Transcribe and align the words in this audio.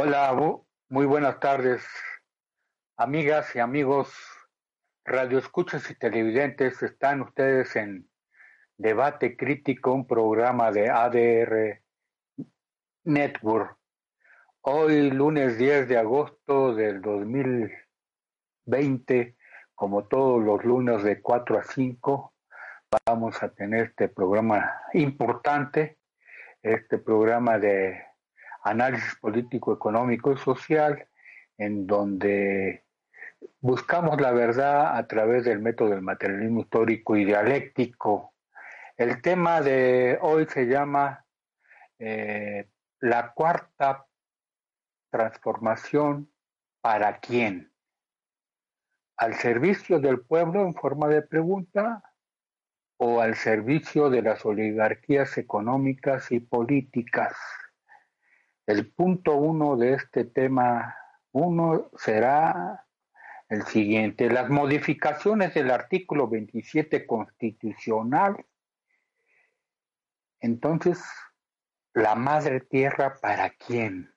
Hola, 0.00 0.32
muy 0.90 1.06
buenas 1.06 1.40
tardes, 1.40 1.84
amigas 2.96 3.56
y 3.56 3.58
amigos, 3.58 4.14
radioescuchas 5.04 5.90
y 5.90 5.96
televidentes. 5.96 6.80
Están 6.84 7.22
ustedes 7.22 7.74
en 7.74 8.08
Debate 8.76 9.36
Crítico, 9.36 9.92
un 9.92 10.06
programa 10.06 10.70
de 10.70 10.88
ADR 10.88 11.82
Network. 13.06 13.76
Hoy, 14.60 15.10
lunes 15.10 15.58
10 15.58 15.88
de 15.88 15.98
agosto 15.98 16.76
del 16.76 17.02
2020, 17.02 19.36
como 19.74 20.06
todos 20.06 20.44
los 20.44 20.64
lunes 20.64 21.02
de 21.02 21.20
4 21.20 21.58
a 21.58 21.64
5, 21.64 22.34
vamos 23.04 23.42
a 23.42 23.48
tener 23.48 23.86
este 23.86 24.08
programa 24.08 24.80
importante, 24.92 25.98
este 26.62 26.98
programa 26.98 27.58
de 27.58 28.07
análisis 28.62 29.14
político, 29.16 29.72
económico 29.72 30.32
y 30.32 30.38
social, 30.38 31.08
en 31.56 31.86
donde 31.86 32.84
buscamos 33.60 34.20
la 34.20 34.32
verdad 34.32 34.96
a 34.96 35.06
través 35.06 35.44
del 35.44 35.60
método 35.60 35.90
del 35.90 36.02
materialismo 36.02 36.60
histórico 36.60 37.16
y 37.16 37.24
dialéctico. 37.24 38.34
El 38.96 39.22
tema 39.22 39.60
de 39.60 40.18
hoy 40.20 40.46
se 40.46 40.66
llama 40.66 41.24
eh, 41.98 42.68
la 43.00 43.32
cuarta 43.32 44.06
transformación 45.10 46.30
para 46.80 47.18
quién. 47.20 47.72
Al 49.16 49.34
servicio 49.34 49.98
del 49.98 50.20
pueblo 50.20 50.62
en 50.62 50.74
forma 50.74 51.08
de 51.08 51.22
pregunta 51.22 52.02
o 52.98 53.20
al 53.20 53.34
servicio 53.36 54.10
de 54.10 54.22
las 54.22 54.44
oligarquías 54.44 55.38
económicas 55.38 56.30
y 56.32 56.40
políticas. 56.40 57.36
El 58.68 58.92
punto 58.92 59.34
uno 59.34 59.78
de 59.78 59.94
este 59.94 60.26
tema 60.26 60.94
uno 61.32 61.90
será 61.96 62.86
el 63.48 63.62
siguiente. 63.62 64.28
Las 64.28 64.50
modificaciones 64.50 65.54
del 65.54 65.70
artículo 65.70 66.28
27 66.28 67.06
constitucional. 67.06 68.44
Entonces, 70.40 71.02
la 71.94 72.14
madre 72.14 72.60
tierra 72.60 73.18
para 73.22 73.48
quién? 73.48 74.14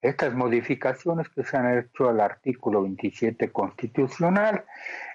Estas 0.00 0.32
modificaciones 0.32 1.28
que 1.30 1.42
se 1.42 1.56
han 1.56 1.76
hecho 1.76 2.08
al 2.08 2.20
artículo 2.20 2.82
27 2.82 3.50
constitucional. 3.50 4.64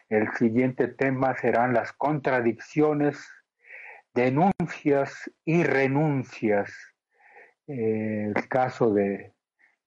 El 0.10 0.30
siguiente 0.34 0.90
tema 0.90 1.38
serán 1.38 1.74
las 1.74 1.94
contradicciones, 1.94 3.18
denuncias 4.14 5.32
y 5.46 5.64
renuncias 5.64 6.91
el 7.72 8.48
caso 8.50 8.94
de 8.94 9.34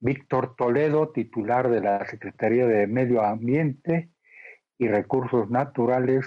Víctor 0.00 0.56
Toledo, 0.56 1.12
titular 1.12 1.70
de 1.70 1.80
la 1.80 2.06
Secretaría 2.06 2.66
de 2.66 2.86
Medio 2.86 3.22
Ambiente 3.22 4.10
y 4.78 4.88
Recursos 4.88 5.50
Naturales, 5.50 6.26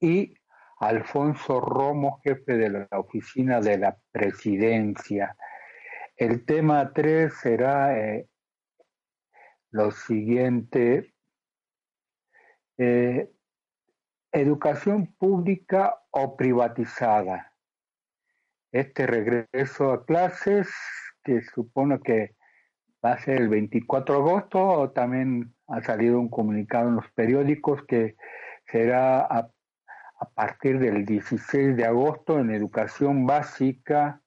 y 0.00 0.34
Alfonso 0.80 1.60
Romo, 1.60 2.20
jefe 2.24 2.56
de 2.56 2.70
la 2.70 2.88
oficina 2.98 3.60
de 3.60 3.78
la 3.78 3.96
presidencia. 4.10 5.36
El 6.16 6.44
tema 6.44 6.92
3 6.92 7.32
será 7.32 7.96
eh, 7.98 8.28
lo 9.70 9.92
siguiente. 9.92 11.14
Eh, 12.78 13.30
educación 14.32 15.14
pública 15.14 16.02
o 16.10 16.36
privatizada 16.36 17.51
este 18.72 19.06
regreso 19.06 19.92
a 19.92 20.04
clases, 20.04 20.68
que 21.22 21.42
supone 21.42 22.00
que 22.00 22.34
va 23.04 23.12
a 23.12 23.18
ser 23.18 23.40
el 23.40 23.48
24 23.48 24.14
de 24.14 24.20
agosto, 24.20 24.90
también 24.94 25.54
ha 25.68 25.82
salido 25.82 26.18
un 26.18 26.28
comunicado 26.28 26.88
en 26.88 26.96
los 26.96 27.10
periódicos 27.12 27.84
que 27.86 28.16
será 28.66 29.20
a, 29.20 29.50
partir 30.34 30.78
del 30.78 31.04
16 31.04 31.76
de 31.76 31.84
agosto 31.84 32.38
en 32.38 32.50
educación 32.50 33.26
básica. 33.26 34.22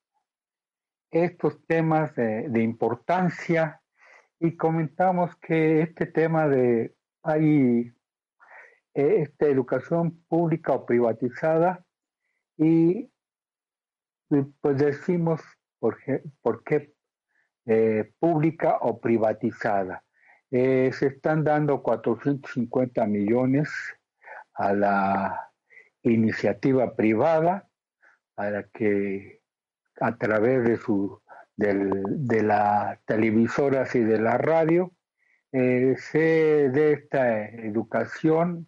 Estos 1.10 1.66
temas 1.66 2.14
de, 2.16 2.62
importancia 2.62 3.82
y 4.40 4.58
comentamos 4.58 5.34
que 5.38 5.82
este 5.82 6.06
tema 6.06 6.50
de 6.50 6.94
hay 7.24 7.94
eh, 8.94 9.22
esta 9.22 9.46
educación 9.48 10.22
pública 10.28 10.74
o 10.74 10.86
privatizada 10.86 11.86
y 12.58 13.10
pues 14.62 14.78
decimos 14.78 15.42
por, 15.80 15.98
qué 16.64 16.94
eh, 17.66 18.12
pública 18.20 18.78
o 18.82 19.00
privatizada. 19.00 20.04
Eh, 20.52 20.92
se 20.94 21.08
están 21.08 21.44
dando 21.44 21.82
450 21.82 23.06
millones 23.08 23.70
a 24.54 24.74
la 24.74 25.52
iniciativa 26.04 26.96
privada 26.96 27.68
para 28.36 28.64
que 28.64 29.42
a 30.00 30.16
través 30.18 30.64
de 30.64 30.78
su 30.78 31.22
de 31.58 32.44
las 32.44 33.00
televisoras 33.06 33.96
y 33.96 34.02
de 34.02 34.20
la 34.20 34.38
radio 34.38 34.92
eh, 35.54 35.96
se 35.98 36.70
dé 36.70 36.92
esta 36.92 37.46
educación 37.46 38.68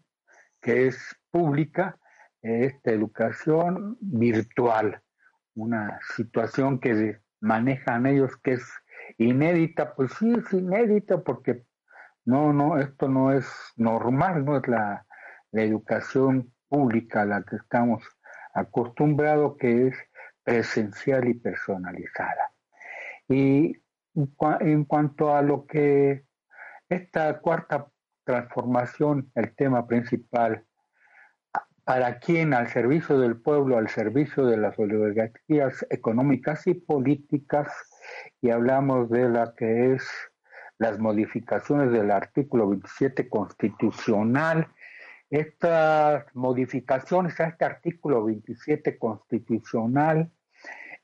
que 0.61 0.87
es 0.87 0.97
pública, 1.29 1.99
esta 2.41 2.91
educación 2.91 3.97
virtual 3.99 5.01
una 5.57 5.99
situación 6.15 6.79
que 6.79 7.19
manejan 7.39 8.05
ellos 8.05 8.37
que 8.37 8.53
es 8.53 8.63
inédita, 9.17 9.95
pues 9.95 10.11
sí 10.13 10.33
es 10.33 10.53
inédita 10.53 11.23
porque 11.23 11.65
no, 12.25 12.53
no, 12.53 12.77
esto 12.77 13.07
no 13.07 13.31
es 13.31 13.47
normal, 13.75 14.45
no 14.45 14.57
es 14.57 14.67
la, 14.67 15.03
educación 15.53 16.53
pública 16.67 17.23
a 17.23 17.25
la 17.25 17.41
que 17.41 17.55
estamos 17.55 18.03
acostumbrados, 18.53 19.57
que 19.57 19.87
es 19.87 19.95
presencial 20.43 21.27
y 21.27 21.33
personalizada. 21.33 22.51
Y 23.27 23.75
en 24.13 24.85
cuanto 24.85 25.35
a 25.35 25.41
lo 25.41 25.65
que 25.65 26.25
esta 26.89 27.39
cuarta 27.39 27.87
transformación, 28.23 29.31
el 29.33 29.55
tema 29.55 29.87
principal 29.87 30.66
para 31.87 32.19
quien 32.19 32.53
al 32.53 32.67
servicio 32.67 33.17
del 33.17 33.37
pueblo, 33.37 33.77
al 33.77 33.87
servicio 33.87 34.45
de 34.45 34.57
las 34.57 34.77
oligarquías 34.77 35.87
económicas 35.89 36.67
y 36.67 36.73
políticas, 36.73 37.71
y 38.41 38.49
hablamos 38.49 39.09
de 39.09 39.29
la 39.29 39.53
que 39.55 39.93
es 39.93 40.05
las 40.79 40.99
modificaciones 40.99 41.93
del 41.93 42.11
artículo 42.11 42.67
27 42.67 43.29
constitucional. 43.29 44.67
Estas 45.29 46.25
modificaciones 46.35 47.39
a 47.39 47.45
este 47.45 47.63
artículo 47.63 48.25
27 48.25 48.97
constitucional 48.97 50.29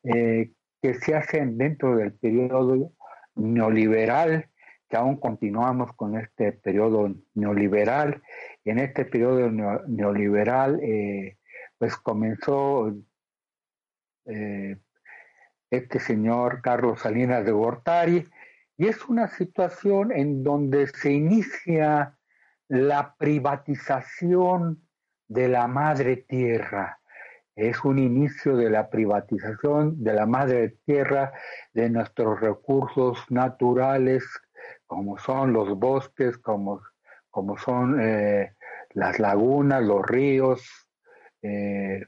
eh, 0.03 0.51
que 0.81 0.95
se 0.95 1.15
hacen 1.15 1.57
dentro 1.57 1.95
del 1.95 2.11
periodo 2.11 2.91
neoliberal 3.35 4.49
aún 4.95 5.17
continuamos 5.17 5.93
con 5.95 6.17
este 6.17 6.51
periodo 6.53 7.13
neoliberal. 7.33 8.21
Y 8.63 8.71
en 8.71 8.79
este 8.79 9.05
periodo 9.05 9.49
neoliberal, 9.87 10.79
eh, 10.81 11.37
pues 11.77 11.95
comenzó 11.97 12.93
eh, 14.25 14.77
este 15.69 15.99
señor 15.99 16.61
Carlos 16.61 17.01
Salinas 17.01 17.45
de 17.45 17.51
Gortari, 17.51 18.27
y 18.77 18.87
es 18.87 19.05
una 19.05 19.27
situación 19.27 20.11
en 20.11 20.43
donde 20.43 20.87
se 20.87 21.11
inicia 21.11 22.17
la 22.67 23.15
privatización 23.17 24.87
de 25.27 25.47
la 25.47 25.67
madre 25.67 26.17
tierra. 26.17 26.99
Es 27.55 27.83
un 27.83 27.99
inicio 27.99 28.55
de 28.57 28.69
la 28.69 28.89
privatización 28.89 30.03
de 30.03 30.13
la 30.13 30.25
madre 30.25 30.77
tierra, 30.85 31.33
de 31.73 31.89
nuestros 31.89 32.39
recursos 32.39 33.19
naturales, 33.29 34.25
como 34.85 35.17
son 35.17 35.53
los 35.53 35.77
bosques, 35.77 36.37
como, 36.37 36.81
como 37.29 37.57
son 37.57 37.99
eh, 37.99 38.53
las 38.91 39.19
lagunas, 39.19 39.81
los 39.83 40.05
ríos, 40.05 40.61
eh, 41.41 42.05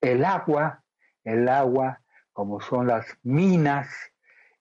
el 0.00 0.24
agua, 0.24 0.84
el 1.24 1.48
agua, 1.48 2.00
como 2.32 2.60
son 2.60 2.86
las 2.86 3.06
minas, 3.22 3.88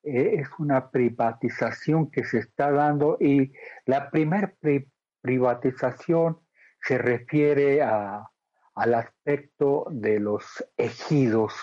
eh, 0.03 0.37
es 0.39 0.49
una 0.57 0.89
privatización 0.89 2.09
que 2.09 2.23
se 2.23 2.39
está 2.39 2.71
dando 2.71 3.17
y 3.19 3.53
la 3.85 4.09
primera 4.09 4.53
privatización 5.21 6.39
se 6.81 6.97
refiere 6.97 7.81
a, 7.81 8.31
al 8.75 8.93
aspecto 8.93 9.85
de 9.91 10.19
los 10.19 10.65
ejidos. 10.77 11.53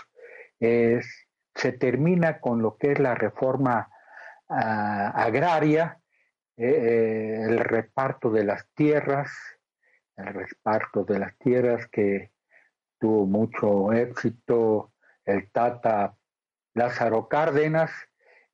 se 0.60 1.72
termina 1.72 2.40
con 2.40 2.62
lo 2.62 2.76
que 2.76 2.92
es 2.92 2.98
la 2.98 3.14
reforma 3.14 3.88
agraria 4.56 6.00
eh, 6.56 6.66
eh, 6.66 7.42
el 7.48 7.58
reparto 7.58 8.30
de 8.30 8.44
las 8.44 8.68
tierras, 8.74 9.30
el 10.16 10.26
reparto 10.26 11.04
de 11.04 11.18
las 11.18 11.36
tierras 11.38 11.88
que 11.88 12.30
tuvo 12.98 13.26
mucho 13.26 13.92
éxito 13.92 14.92
el 15.24 15.50
Tata 15.50 16.16
Lázaro 16.74 17.28
Cárdenas, 17.28 17.90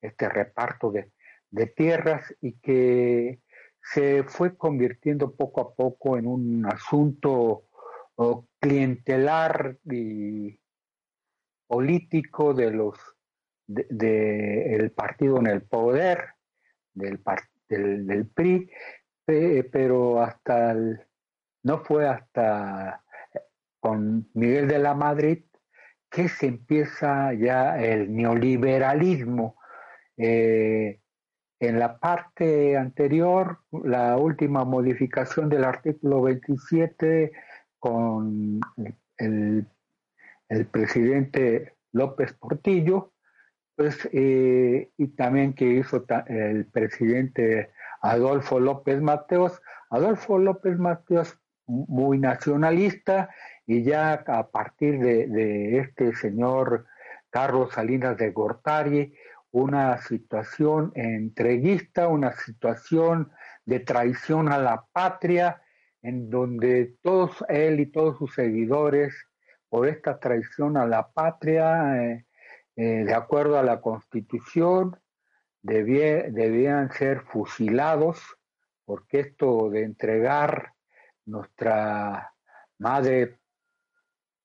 este 0.00 0.28
reparto 0.28 0.90
de, 0.90 1.12
de 1.50 1.66
tierras 1.66 2.34
y 2.40 2.58
que 2.60 3.40
se 3.82 4.24
fue 4.24 4.56
convirtiendo 4.56 5.34
poco 5.34 5.60
a 5.60 5.74
poco 5.74 6.16
en 6.16 6.26
un 6.26 6.66
asunto 6.66 7.64
clientelar 8.60 9.78
y 9.90 10.60
político 11.66 12.52
de 12.52 12.70
los 12.70 12.98
del 13.88 14.90
partido 14.90 15.38
en 15.38 15.46
el 15.46 15.62
poder 15.62 16.30
del, 16.94 17.20
del, 17.68 18.06
del 18.06 18.26
PRI 18.26 18.70
pero 19.70 20.20
hasta 20.20 20.74
no 21.62 21.78
fue 21.84 22.08
hasta 22.08 23.04
con 23.78 24.28
Miguel 24.34 24.68
de 24.68 24.78
la 24.78 24.94
Madrid 24.94 25.44
que 26.10 26.28
se 26.28 26.46
empieza 26.46 27.32
ya 27.34 27.80
el 27.80 28.14
neoliberalismo. 28.14 29.56
Eh, 30.16 31.00
en 31.60 31.78
la 31.78 31.98
parte 31.98 32.76
anterior, 32.76 33.60
la 33.84 34.16
última 34.16 34.64
modificación 34.64 35.48
del 35.48 35.64
artículo 35.64 36.22
27 36.22 37.32
con 37.78 38.60
el, 39.18 39.66
presidente 40.70 41.74
López 41.92 42.32
Portillo, 42.32 43.12
eh, 44.12 44.90
y 44.96 45.08
también 45.08 45.54
que 45.54 45.64
hizo 45.64 46.04
el 46.26 46.66
presidente 46.66 47.70
Adolfo 48.02 48.60
López 48.60 49.00
Mateos. 49.00 49.62
Adolfo 49.90 50.38
López 50.38 50.78
Mateos 50.78 51.38
muy 51.66 52.18
nacionalista 52.18 53.30
y 53.66 53.82
ya 53.82 54.12
a 54.26 54.50
partir 54.50 54.98
de, 54.98 55.78
este 55.78 56.14
señor 56.14 56.86
Carlos 57.30 57.72
Salinas 57.72 58.16
de 58.16 58.30
Gortari, 58.32 59.14
una 59.52 59.98
situación 59.98 60.92
entreguista, 60.94 62.08
una 62.08 62.32
situación 62.32 63.30
de 63.64 63.80
traición 63.80 64.52
a 64.52 64.58
la 64.58 64.84
patria, 64.92 65.62
en 66.02 66.30
donde 66.30 66.96
todos 67.02 67.44
él 67.48 67.80
y 67.80 67.86
todos 67.86 68.18
sus 68.18 68.34
seguidores, 68.34 69.14
por 69.68 69.86
esta 69.86 70.18
traición 70.18 70.76
a 70.76 70.86
la 70.86 71.08
patria, 71.12 72.04
eh, 72.04 72.26
eh, 72.76 73.04
de 73.04 73.14
acuerdo 73.14 73.58
a 73.58 73.62
la 73.62 73.80
constitución, 73.80 74.98
debían 75.62 76.90
ser 76.92 77.22
fusilados, 77.22 78.20
porque 78.84 79.20
esto 79.20 79.70
de 79.70 79.84
entregar 79.84 80.72
nuestra 81.26 82.34
madre 82.78 83.38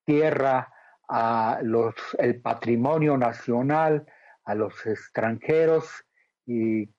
tierra 0.05 0.71
a 1.07 1.59
los 1.63 1.95
el 2.17 2.41
patrimonio 2.41 3.17
nacional 3.17 4.05
a 4.43 4.55
los 4.55 4.85
extranjeros 4.85 6.05
y 6.45 6.89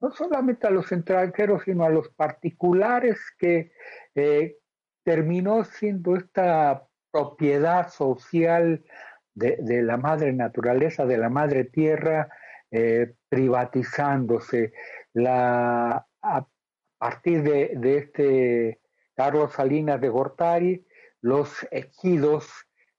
no 0.00 0.10
solamente 0.12 0.66
a 0.66 0.70
los 0.70 0.90
extranjeros 0.90 1.62
sino 1.64 1.84
a 1.84 1.90
los 1.90 2.08
particulares 2.10 3.20
que 3.38 3.72
eh, 4.14 4.56
terminó 5.04 5.64
siendo 5.64 6.16
esta 6.16 6.86
propiedad 7.10 7.88
social 7.90 8.84
de, 9.34 9.82
la 9.82 9.96
madre 9.96 10.32
naturaleza 10.32 11.06
de 11.06 11.18
la 11.18 11.28
madre 11.28 11.64
tierra 11.64 12.28
eh, 12.70 13.14
privatizándose 13.28 14.72
la 15.12 16.06
a 16.22 16.46
partir 16.98 17.42
de, 17.42 17.96
este 17.98 18.80
Carlos 19.14 19.52
Salinas 19.54 20.00
de 20.00 20.08
Gortari, 20.08 20.86
los 21.20 21.66
ejidos, 21.70 22.48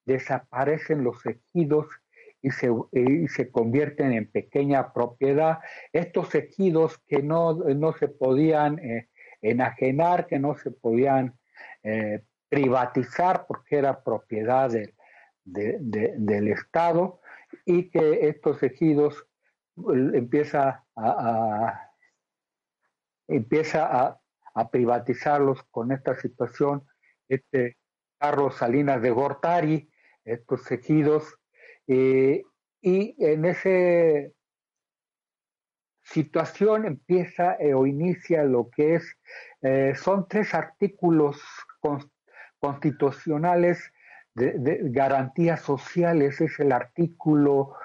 desaparecen 0.05 1.03
los 1.03 1.25
ejidos 1.25 1.87
y 2.41 2.51
se, 2.51 2.69
se 3.29 3.49
convierten 3.49 4.11
en 4.11 4.29
pequeña 4.29 4.91
propiedad. 4.91 5.59
Estos 5.93 6.35
ejidos 6.35 6.97
que 7.07 7.23
no, 7.23 7.53
no 7.53 7.93
se 7.93 8.09
podían 8.09 8.79
eh, 8.79 9.07
enajenar, 9.41 10.27
que 10.27 10.39
no 10.39 10.55
se 10.55 10.71
podían 10.71 11.39
eh, 11.83 12.23
privatizar 12.49 13.45
porque 13.47 13.77
era 13.77 14.03
propiedad 14.03 14.69
del 15.45 16.47
Estado 16.47 17.21
y 17.65 17.89
que 17.89 18.27
estos 18.29 18.63
ejidos 18.63 19.27
empieza 20.13 20.85
a 20.95 21.93
empieza 23.27 24.19
a, 24.55 24.69
privatizarlos 24.69 25.63
con 25.71 25.91
esta 25.91 26.15
situación, 26.15 26.85
este 27.27 27.77
Carlos 28.19 28.55
Salinas 28.55 29.01
de 29.01 29.09
Gortari, 29.09 29.89
estos 30.23 30.71
ejidos, 30.71 31.39
eh, 31.87 32.43
y 32.79 33.15
en 33.17 33.45
esa 33.45 34.31
situación 36.03 36.85
empieza 36.85 37.55
eh, 37.55 37.73
o 37.73 37.87
inicia 37.87 38.43
lo 38.43 38.69
que 38.69 38.95
es, 38.95 39.17
eh, 39.63 39.93
son 39.95 40.27
tres 40.27 40.53
artículos 40.53 41.41
constitucionales 42.59 43.91
de, 44.35 44.79
garantías 44.85 45.61
sociales, 45.61 46.41
es 46.41 46.59
el 46.59 46.71
artículo 46.71 47.75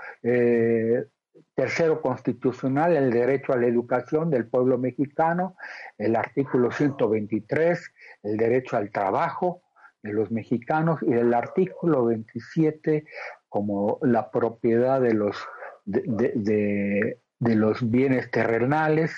tercero 1.58 2.00
constitucional, 2.00 2.96
el 2.96 3.10
derecho 3.10 3.52
a 3.52 3.56
la 3.56 3.66
educación 3.66 4.30
del 4.30 4.46
pueblo 4.46 4.78
mexicano, 4.78 5.56
el 5.98 6.14
artículo 6.14 6.70
123, 6.70 7.92
el 8.22 8.36
derecho 8.36 8.76
al 8.76 8.90
trabajo 8.90 9.62
de 10.02 10.12
los 10.12 10.30
mexicanos 10.30 11.00
y 11.02 11.12
el 11.12 11.34
artículo 11.34 12.04
27 12.04 13.06
como 13.48 13.98
la 14.02 14.30
propiedad 14.30 15.00
de 15.00 15.14
los, 15.14 15.36
de, 15.84 17.18
los 17.40 17.90
bienes 17.90 18.30
terrenales 18.30 19.16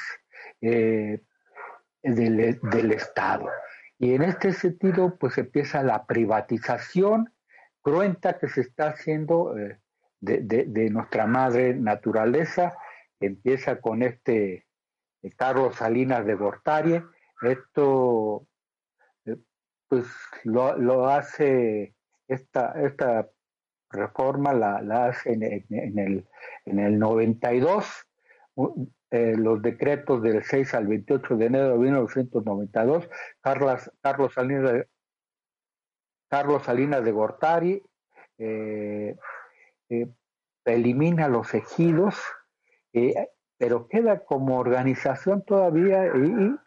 eh, 0.62 1.20
del, 2.02 2.58
del 2.62 2.92
Estado. 2.92 3.50
Y 4.00 4.14
en 4.14 4.22
este 4.22 4.54
sentido, 4.54 5.18
pues 5.18 5.36
empieza 5.36 5.82
la 5.82 6.06
privatización 6.06 7.34
cruenta 7.82 8.38
que 8.38 8.48
se 8.48 8.62
está 8.62 8.88
haciendo 8.88 9.58
eh, 9.58 9.78
de, 10.20 10.88
nuestra 10.90 11.26
madre 11.26 11.74
naturaleza. 11.74 12.78
Empieza 13.20 13.82
con 13.82 14.02
este 14.02 14.66
eh, 15.22 15.30
Carlos 15.36 15.76
Salinas 15.76 16.24
de 16.24 16.34
Gortari. 16.34 17.02
Esto 17.42 18.46
eh, 19.26 19.36
pues 19.86 20.06
lo, 20.44 21.06
hace, 21.10 21.94
esta, 22.26 22.72
esta 22.80 23.28
reforma 23.90 24.54
la, 24.54 25.08
hace 25.08 25.34
en, 25.34 25.42
el, 25.98 26.26
en 26.64 26.78
el 26.78 26.98
92, 26.98 28.08
eh, 29.10 29.34
los 29.36 29.62
decretos 29.62 30.22
del 30.22 30.42
6 30.42 30.74
al 30.74 30.86
28 30.86 31.36
de 31.36 31.46
enero 31.46 31.72
de 31.72 31.78
1992, 31.78 33.08
Carlos, 33.40 33.90
Carlos, 34.00 34.32
Salinas, 34.34 34.72
de, 34.72 34.88
Carlos 36.28 36.62
Salinas 36.64 37.04
de 37.04 37.12
Gortari 37.12 37.82
eh, 38.38 39.16
eh, 39.90 40.08
elimina 40.64 41.28
los 41.28 41.52
ejidos, 41.54 42.16
eh, 42.92 43.28
pero 43.60 43.88
queda 43.88 44.20
como 44.20 44.56
organización 44.56 45.42
todavía 45.42 46.06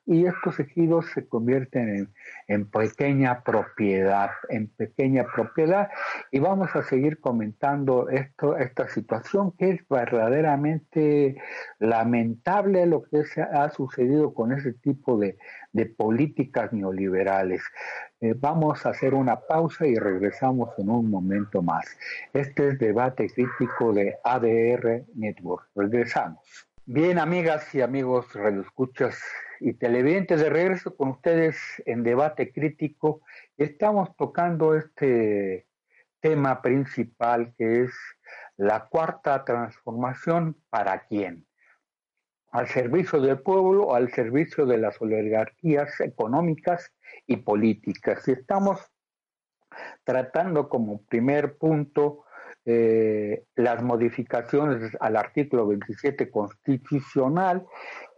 y, 0.06 0.28
estos 0.28 0.60
ejidos 0.60 1.08
se 1.12 1.28
convierten 1.28 2.08
en, 2.48 2.70
pequeña 2.70 3.42
propiedad, 3.42 4.30
en 4.50 4.68
pequeña 4.68 5.26
propiedad. 5.36 5.90
Y 6.30 6.38
vamos 6.38 6.76
a 6.76 6.84
seguir 6.84 7.20
comentando 7.20 8.10
esto, 8.10 8.58
esta 8.58 8.88
situación 8.90 9.54
que 9.58 9.72
es 9.72 9.88
verdaderamente 9.90 11.36
lamentable 11.80 12.86
lo 12.86 13.02
que 13.02 13.26
se 13.26 13.42
ha 13.42 13.72
sucedido 13.72 14.36
con 14.36 14.52
ese 14.52 14.74
tipo 14.74 15.18
de, 15.18 15.40
de 15.74 15.88
políticas 15.88 16.72
neoliberales. 16.72 17.64
Eh, 18.22 18.34
vamos 18.38 18.86
a 18.86 18.90
hacer 18.90 19.14
una 19.14 19.42
pausa 19.42 19.86
y 19.86 19.96
regresamos 19.96 20.70
en 20.78 20.90
un 20.90 21.10
momento 21.10 21.62
más. 21.62 21.86
Este 22.32 22.70
es 22.70 22.80
debate 22.80 23.30
crítico 23.30 23.92
de 23.92 24.16
ADR 24.24 25.04
Network. 25.16 25.68
Regresamos. 25.76 26.40
Bien, 26.86 27.18
amigas 27.18 27.74
y 27.74 27.82
amigos 27.82 28.34
radioescuchas 28.34 29.20
y 29.60 29.74
televidentes, 29.74 30.40
de 30.42 30.50
regreso 30.50 30.96
con 30.96 31.10
ustedes 31.10 31.58
en 31.86 32.04
debate 32.04 32.52
crítico. 32.52 33.22
Estamos 33.58 34.16
tocando 34.16 34.76
este 34.76 35.66
tema 36.20 36.62
principal 36.62 37.54
que 37.58 37.84
es 37.84 37.94
la 38.58 38.88
cuarta 38.88 39.44
transformación 39.44 40.58
para 40.70 41.06
quién 41.08 41.46
al 42.54 42.68
servicio 42.68 43.20
del 43.20 43.40
pueblo, 43.40 43.96
al 43.96 44.12
servicio 44.12 44.68
de 44.68 44.78
las 44.78 45.02
oligarquías 45.02 46.00
económicas 46.00 46.94
y 47.26 47.38
políticas. 47.38 48.28
Estamos 48.28 48.80
tratando 50.04 50.70
como 50.70 51.02
primer 51.06 51.58
punto 51.58 52.26
eh, 52.64 53.46
las 53.56 53.82
modificaciones 53.82 54.96
al 55.00 55.16
artículo 55.18 55.68
27 55.68 56.30
constitucional 56.30 57.66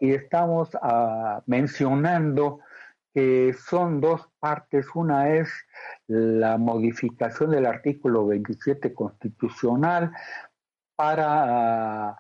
y 0.02 0.12
estamos 0.12 0.70
ah, 0.82 1.42
mencionando 1.46 2.60
que 3.14 3.54
son 3.54 4.02
dos 4.02 4.30
partes. 4.40 4.86
Una 4.96 5.30
es 5.30 5.50
la 6.08 6.58
modificación 6.58 7.52
del 7.52 7.66
artículo 7.66 8.28
27 8.28 8.94
constitucional 8.94 10.12
para 10.98 12.18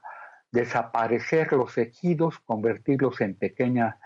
desaparecer 0.55 1.51
los 1.51 1.77
ejidos, 1.77 2.39
convertirlos 2.39 3.19
en 3.19 3.35
pequeña 3.35 3.99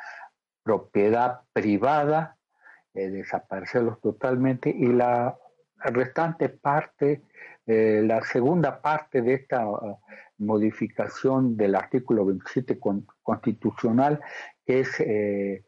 propiedad 0.64 1.42
privada, 1.54 2.38
eh, 2.96 3.10
desaparecerlos 3.10 4.02
totalmente 4.02 4.72
y 4.72 4.88
la 4.88 5.38
restante 5.78 6.50
parte, 6.50 7.22
eh, 7.68 8.02
la 8.04 8.22
segunda 8.24 8.82
parte 8.82 9.22
de 9.22 9.36
esta 9.36 9.68
uh, 9.68 10.00
modificación 10.40 11.56
del 11.56 11.76
artículo 11.76 12.26
27 12.26 12.80
constitucional 13.22 14.20
es 14.66 15.00
eh, 15.00 15.66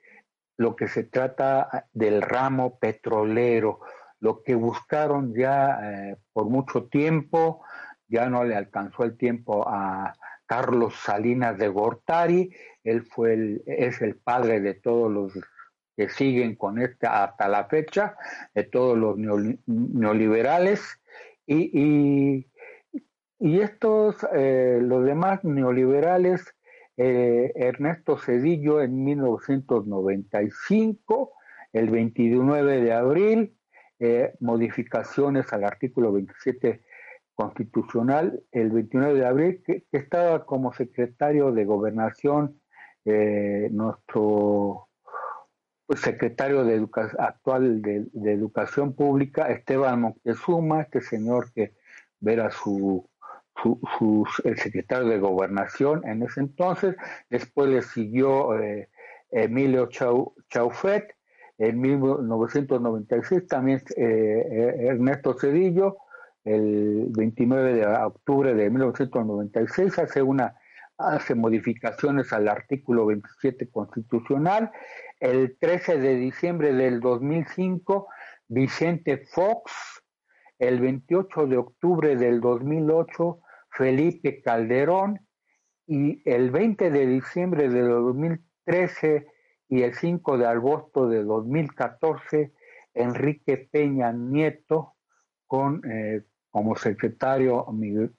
lo 0.58 0.76
que 0.76 0.88
se 0.88 1.04
trata 1.04 1.88
del 1.94 2.24
ramo 2.24 2.80
petrolero, 2.80 3.82
lo 4.20 4.42
que 4.44 4.56
buscaron 4.56 5.34
ya 5.34 6.16
por 6.34 6.46
mucho 6.46 6.86
tiempo, 6.86 7.64
ya 8.08 8.30
no 8.30 8.44
le 8.44 8.56
alcanzó 8.56 9.04
el 9.04 9.18
tiempo 9.18 9.68
a 9.68 10.14
Carlos 10.52 10.96
Salinas 10.96 11.58
de 11.58 11.70
Gortari, 11.70 12.52
él 12.84 13.04
fue 13.04 13.62
es 13.66 14.02
el 14.02 14.18
padre 14.18 14.60
de 14.60 14.74
todos 14.74 15.10
los 15.10 15.32
que 15.96 16.10
siguen 16.10 16.58
con 16.58 16.78
esta 16.78 17.24
hasta 17.24 17.48
la 17.48 17.70
fecha, 17.70 18.18
de 18.54 18.66
todos 18.66 18.98
los 18.98 19.16
neoliberales, 19.66 21.00
y, 21.48 22.46
y, 23.40 23.62
estos, 23.62 24.18
eh, 24.34 24.80
los 24.82 25.06
demás 25.06 25.42
neoliberales, 25.46 26.54
eh, 26.98 27.54
Ernesto 27.56 28.18
Cedillo 28.18 28.82
en 28.82 29.06
1995, 29.06 31.32
el 31.72 31.90
29 31.90 32.82
de 32.82 32.92
abril, 32.92 33.56
eh, 34.00 34.34
modificaciones 34.42 35.54
al 35.54 35.64
artículo 35.64 36.12
27 36.12 36.82
constitucional 37.36 38.44
el 38.52 38.72
29 38.72 39.20
de 39.20 39.26
abril, 39.26 39.64
que, 39.66 39.86
estaba 39.92 40.46
como 40.46 40.74
secretario 40.74 41.52
de 41.52 41.66
gobernación 41.66 42.60
eh, 43.06 43.70
nuestro 43.72 44.88
secretario 45.96 46.64
de 46.64 46.88
actual 47.18 47.82
de, 47.82 48.08
Educación 48.32 48.94
Pública, 48.94 49.50
Esteban 49.50 50.02
Moctezuma, 50.02 50.82
este 50.82 51.02
señor 51.02 51.52
que 51.52 51.74
era 52.24 52.52
su, 52.52 53.10
su, 53.62 54.28
el 54.44 54.58
secretario 54.58 55.08
de 55.08 55.20
Gobernación 55.20 56.08
en 56.08 56.24
ese 56.24 56.42
entonces, 56.42 56.96
después 57.30 57.70
le 57.70 57.82
siguió 57.82 58.58
eh, 58.60 58.90
Emilio 59.32 59.88
Chaufet, 59.88 61.16
en 61.58 61.80
1996 61.80 63.48
también 63.48 63.82
eh, 63.96 64.88
Ernesto 64.90 65.38
Cedillo, 65.38 65.98
el 66.44 67.08
29 67.10 67.74
de 67.74 67.86
octubre 67.86 68.54
de 68.54 68.70
1996 68.70 70.00
hace 70.00 70.22
una 70.22 70.56
hace 70.98 71.36
modificaciones 71.36 72.32
al 72.34 72.48
artículo 72.48 73.06
27 73.08 73.70
constitucional. 73.70 74.72
El 75.20 75.58
13 75.58 76.00
de 76.00 76.16
diciembre 76.16 76.74
del 76.74 77.00
2005, 77.00 78.08
Vicente 78.48 79.18
Fox. 79.18 79.72
El 80.60 80.80
28 80.80 81.48
de 81.48 81.58
octubre 81.58 82.16
del 82.16 82.40
2008, 82.40 83.40
Felipe 83.72 84.42
Calderón. 84.42 85.28
Y 85.88 86.22
el 86.30 86.52
20 86.52 86.92
de 86.92 87.08
diciembre 87.08 87.70
del 87.70 87.90
2013 87.90 89.28
y 89.68 89.82
el 89.82 89.94
5 89.96 90.38
de 90.38 90.46
agosto 90.46 91.08
de 91.08 91.24
2014, 91.24 92.54
Enrique 92.94 93.70
Peña 93.72 94.12
Nieto 94.12 94.96
con 95.48 95.82
eh, 95.90 96.24
como 96.52 96.76
secretario 96.76 97.66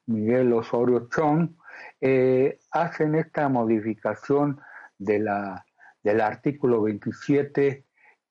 Miguel, 0.06 0.52
Osorio 0.54 1.08
Chong, 1.08 1.50
eh, 2.00 2.58
hacen 2.70 3.14
esta 3.14 3.48
modificación 3.48 4.60
de 4.98 5.18
la, 5.20 5.64
del 6.02 6.20
artículo 6.20 6.82
27 6.82 7.84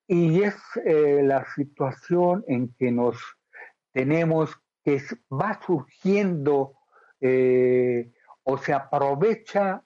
y 0.08 0.42
es 0.42 0.56
eh, 0.84 1.22
la 1.22 1.46
situación 1.54 2.44
en 2.48 2.74
que 2.74 2.90
nos 2.90 3.16
tenemos 3.92 4.60
que 4.84 5.00
va 5.30 5.60
surgiendo 5.64 6.74
eh, 7.20 8.12
o 8.42 8.58
se 8.58 8.72
aprovecha 8.72 9.84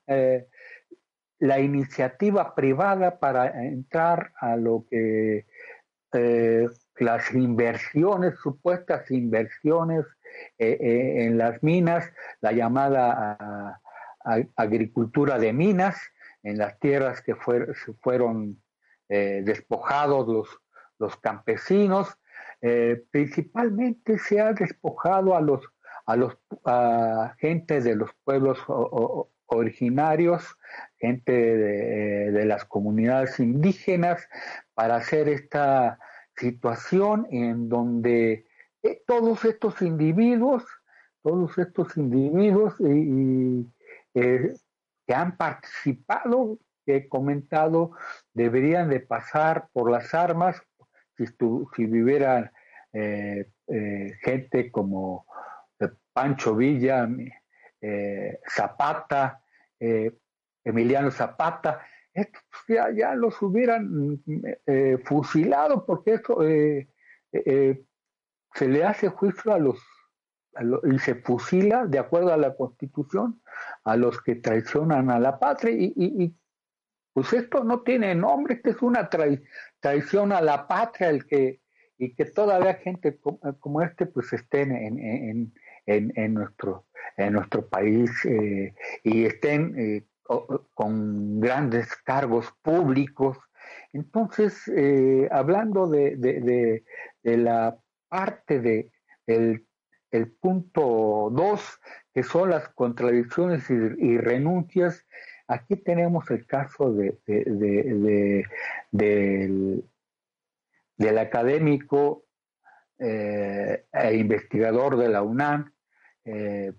la 1.39 1.61
iniciativa 1.61 2.55
privada 2.55 3.19
para 3.19 3.67
entrar 3.67 4.33
a 4.41 4.57
lo 4.57 4.87
que 4.89 5.45
las 6.99 7.33
inversiones, 7.33 8.39
supuestas 8.39 9.11
inversiones 9.11 10.05
eh, 10.59 10.77
eh, 10.81 11.25
en 11.25 11.39
las 11.39 11.63
minas, 11.63 12.11
la 12.41 12.53
llamada 12.53 13.81
agricultura 14.57 15.39
de 15.39 15.53
minas, 15.53 15.97
en 16.43 16.59
las 16.59 16.79
tierras 16.81 17.23
que 17.23 17.37
fueron 18.03 18.61
eh, 19.09 19.43
despojados 19.45 20.27
los, 20.27 20.49
los 20.99 21.17
campesinos, 21.17 22.19
principalmente 23.11 24.19
se 24.19 24.41
ha 24.41 24.53
despojado 24.53 25.37
a 25.37 25.41
los 25.41 25.63
a 26.07 26.17
los 26.17 26.37
a 26.65 27.35
gente 27.39 27.81
de 27.81 27.95
los 27.95 28.11
pueblos 28.25 28.59
originarios, 29.47 30.57
gente 30.99 31.33
de, 31.33 32.45
las 32.45 32.65
comunidades 32.65 33.39
indígenas, 33.39 34.29
para 34.75 34.97
hacer 34.97 35.29
esta 35.29 35.99
situación 36.37 37.27
en 37.31 37.69
donde 37.69 38.47
eh, 38.83 39.03
todos 39.07 39.45
estos 39.45 39.83
individuos, 39.83 40.65
todos 41.23 41.57
estos 41.59 41.97
individuos 41.97 42.75
y, 42.81 43.67
eh, 44.15 44.53
que 45.07 45.15
han 45.15 45.37
participado, 45.37 46.59
que 46.85 46.97
he 46.97 47.09
comentado, 47.09 47.93
deberían 48.33 48.91
de 48.91 49.01
pasar 49.01 49.69
por 49.73 49.91
las 49.91 50.15
armas 50.15 50.63
si, 51.17 51.87
vivieran 51.87 52.53
eh, 52.93 53.51
gente 54.23 54.71
como 54.71 55.27
Pancho 56.13 56.55
Villa, 56.55 57.09
Zapata, 58.49 59.43
Emiliano 60.65 61.11
Zapata, 61.11 61.81
estos 62.17 62.43
ya, 62.67 62.91
ya 62.91 63.15
los 63.15 63.41
hubieran 63.43 64.23
eh, 64.67 64.99
fusilado 65.05 65.85
porque 65.85 66.15
esto 66.15 66.43
eh, 66.47 66.89
eh, 67.33 67.85
se 68.55 68.69
le 68.69 68.85
hace 68.85 69.09
juicio 69.09 69.53
a 69.53 69.59
los, 69.59 69.79
y 70.91 70.99
se 70.99 71.17
fusila 71.17 71.85
de 71.87 71.99
acuerdo 71.99 72.33
a 72.33 72.39
la 72.39 72.57
constitución 72.57 73.43
a 73.85 73.97
los 73.97 74.23
que 74.23 74.37
traicionan 74.37 75.11
a 75.11 75.19
la 75.21 75.39
patria. 75.39 75.75
Y, 75.79 76.35
pues 77.13 77.33
esto 77.33 77.65
no 77.65 77.81
tiene 77.81 78.15
nombre, 78.15 78.55
esto 78.55 78.71
es 78.71 78.83
una 78.83 79.09
traición 79.81 80.33
a 80.33 80.43
la 80.43 80.67
patria 80.67 81.09
el 81.09 81.27
que 81.27 81.61
y 81.99 82.15
que 82.15 82.27
todavía 82.27 82.75
gente 82.75 83.19
como, 83.59 83.81
este 83.81 84.05
pues 84.05 84.31
estén 84.35 84.71
en, 84.71 84.99
en, 84.99 85.55
en, 85.87 86.13
en, 86.15 86.35
nuestro 86.35 86.85
en 87.17 87.33
nuestro 87.33 87.67
país 87.67 88.11
y 89.03 89.25
estén 89.25 90.07
con 90.75 91.41
grandes 91.41 91.95
cargos 91.97 92.53
públicos. 92.63 93.39
Entonces, 93.93 94.69
eh, 94.69 95.29
hablando 95.31 95.89
de, 95.89 96.17
de, 96.17 97.37
la 97.37 97.79
parte 98.09 98.61
de, 98.61 98.91
el 99.27 100.33
punto 100.33 101.29
2, 101.33 101.81
que 102.15 102.23
son 102.23 102.51
las 102.51 102.69
contradicciones 102.71 103.69
y, 103.71 104.19
renuncias, 104.19 105.07
aquí 105.49 105.77
tenemos 105.77 106.31
el 106.31 106.47
caso 106.47 106.93
de, 106.93 107.19
del, 107.27 108.45
del, 110.97 111.19
académico 111.19 112.25
eh, 112.99 113.85
e 113.93 114.17
investigador 114.17 114.97
de 114.97 115.09
la 115.09 115.23
UNAM, 115.23 115.73
eh, 116.25 116.73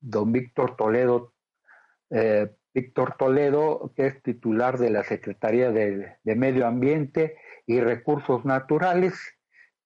don 0.00 0.32
Víctor 0.32 0.76
Toledo 0.76 1.32
Víctor 2.74 3.16
Toledo, 3.18 3.92
que 3.94 4.06
es 4.06 4.22
titular 4.22 4.78
de 4.78 4.90
la 4.90 5.04
Secretaría 5.04 5.70
de, 5.70 6.16
Medio 6.24 6.66
Ambiente 6.66 7.36
y 7.66 7.80
Recursos 7.80 8.44
Naturales, 8.44 9.14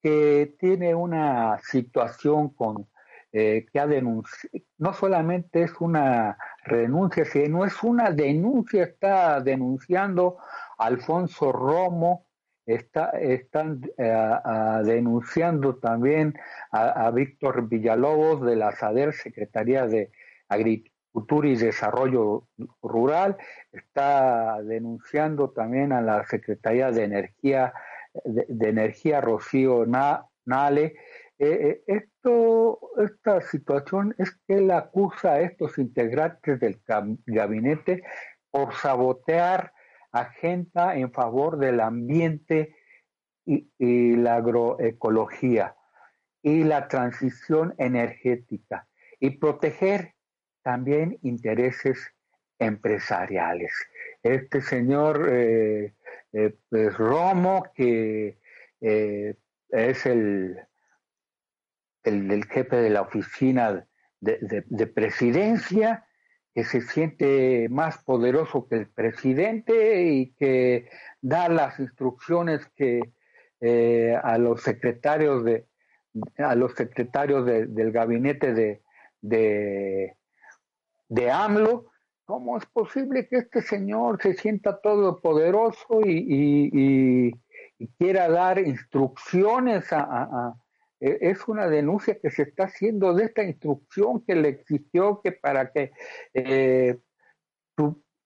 que 0.02 0.55
tiene 0.59 0.95
una 0.95 1.59
situación 1.62 2.50
con 2.50 2.88
eh, 3.33 3.66
que 3.71 3.81
ha 3.81 3.87
denunciado, 3.87 4.64
no 4.78 4.93
solamente 4.95 5.62
es 5.62 5.73
una 5.81 6.38
renuncia, 6.64 7.25
sino 7.25 7.64
es 7.64 7.83
una 7.83 8.11
denuncia, 8.12 8.85
está 8.85 9.40
denunciando 9.40 10.38
Alfonso 10.78 11.52
Romo, 11.52 12.26
está, 12.64 13.11
están 13.11 13.83
eh, 13.99 14.83
denunciando 14.85 15.76
también 15.76 16.35
a, 16.71 17.07
a, 17.07 17.11
Víctor 17.11 17.69
Villalobos 17.69 18.43
de 18.47 18.57
la 18.57 18.73
SADER, 18.73 19.12
Secretaría 19.12 19.87
de 19.87 20.12
Agricultura 20.49 20.96
Cultura 21.16 21.49
y 21.49 21.56
Desarrollo 21.56 22.46
Rural, 22.82 23.38
está 23.73 24.62
denunciando 24.62 25.49
también 25.49 25.92
a 25.92 26.02
la 26.02 26.26
Secretaría 26.26 26.90
de 26.90 27.04
Energía, 27.04 27.73
de, 28.23 28.68
Energía 28.68 29.23
Rocío 29.23 29.87
Nale. 29.87 30.94
Eh, 31.38 31.82
eh, 31.88 32.08
esta 32.99 33.40
situación 33.40 34.14
es 34.18 34.38
que 34.46 34.56
él 34.58 34.70
acusa 34.70 35.32
a 35.32 35.40
estos 35.40 35.78
integrantes 35.78 36.61
del 36.61 36.82
gabinete 37.25 38.02
por 38.50 38.75
sabotear 38.75 39.73
agenda 40.12 40.96
en 40.96 41.11
favor 41.12 41.56
del 41.56 41.80
ambiente 41.80 42.76
y 43.46 44.16
la 44.16 44.35
agroecología 44.35 45.76
y 46.42 46.64
la 46.64 46.88
transición 46.88 47.75
energética 47.78 48.87
y 49.18 49.30
proteger 49.30 50.15
también 50.66 51.16
intereses 51.23 52.12
empresariales. 52.58 53.73
Este 54.25 54.61
señor 54.61 55.28
eh, 55.30 55.94
eh, 56.32 56.56
pues, 56.68 56.99
Romo, 56.99 57.62
que 57.73 58.40
eh, 58.80 59.37
es 59.68 60.06
el, 60.06 60.58
el, 62.02 62.44
jefe 62.46 62.78
de 62.78 62.90
la 62.90 63.02
oficina 63.02 63.87
de, 64.20 64.87
presidencia, 64.88 66.04
que 66.52 66.64
se 66.64 66.80
siente 66.80 67.68
más 67.70 67.99
poderoso 68.02 68.66
que 68.66 68.75
el 68.75 68.88
presidente 68.88 70.02
y 70.02 70.32
que 70.32 70.90
da 71.20 71.49
las 71.49 71.78
instrucciones 71.78 72.66
que 72.75 73.02
a 74.20 74.37
los 74.38 74.62
secretarios 74.62 75.44
de 75.44 75.68
a 76.38 76.54
los 76.56 76.75
secretarios 76.75 77.46
del 77.46 77.92
gabinete 77.92 78.80
de, 79.20 80.16
de, 81.09 81.31
AMLO 81.31 81.87
¿Cómo 82.27 82.59
es 82.59 82.67
posible 82.67 83.29
que 83.29 83.37
este 83.37 83.63
señor 83.63 84.21
se 84.21 84.35
sienta 84.35 84.81
todopoderoso 84.81 86.01
y, 86.05 86.11
y, 86.11 87.33
y, 87.79 87.89
quiera 87.99 88.29
dar 88.29 88.59
instrucciones 88.59 89.93
a, 89.93 90.57
e, 90.99 91.19
Es 91.21 91.47
una 91.47 91.69
denuncia 91.69 92.19
que 92.21 92.31
se 92.31 92.43
está 92.43 92.65
haciendo 92.65 93.15
de 93.15 93.27
esta 93.27 93.45
instrucción 93.45 94.25
que 94.27 94.35
le 94.35 94.49
exigió 94.49 95.21
que 95.23 95.31
para 95.31 95.71
que 95.71 95.93
eh, 96.35 96.99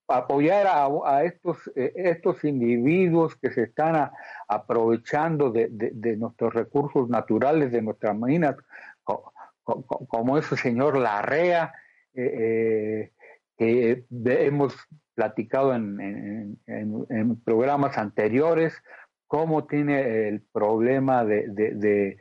apoyara 0.09 0.89
a, 1.05 1.25
estos, 1.25 1.71
eh, 1.77 1.93
estos 1.95 2.43
individuos 2.45 3.37
que 3.37 3.51
se 3.51 3.65
están 3.65 4.11
aprovechando 4.49 5.51
de, 5.51 5.69
de, 5.71 6.17
nuestros 6.17 6.55
recursos 6.55 7.09
naturales, 7.11 7.71
de 7.71 7.83
nuestras 7.83 8.17
minas, 8.17 8.57
como, 9.05 10.39
ese 10.39 10.57
señor 10.57 10.97
Larrea. 10.97 11.75
Eh, 12.15 13.11
eh 13.11 13.13
que 13.61 14.07
hemos 14.47 14.75
platicado 15.15 15.75
en, 15.75 16.59
programas 17.45 17.99
anteriores, 17.99 18.73
cómo 19.27 19.67
tiene 19.67 20.29
el 20.29 20.41
problema 20.51 21.27
de, 21.27 22.17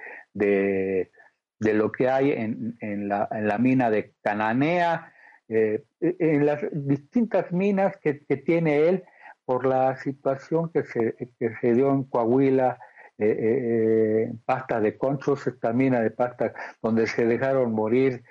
lo 1.62 1.92
que 1.94 2.10
hay 2.10 2.32
en, 2.34 3.08
la, 3.08 3.58
mina 3.58 3.90
de 3.90 4.14
Cananea, 4.22 5.14
eh, 5.48 5.86
en 6.02 6.46
las 6.46 6.60
distintas 6.74 7.54
minas 7.54 7.96
que, 8.02 8.16
tiene 8.46 8.90
él 8.90 9.04
por 9.46 9.66
la 9.66 9.96
situación 9.96 10.70
que 10.74 10.84
se, 10.84 11.16
se 11.62 11.74
dio 11.74 11.94
en 11.94 12.04
Coahuila, 12.04 12.80
eh, 13.18 13.36
eh, 13.40 14.34
pasta 14.46 14.80
de 14.80 14.98
conchos, 14.98 15.48
esta 15.48 15.74
mina 15.74 16.02
de 16.02 16.12
pasta 16.12 16.54
donde 16.82 17.08
se 17.08 17.26
dejaron 17.26 17.74
morir 17.74 18.24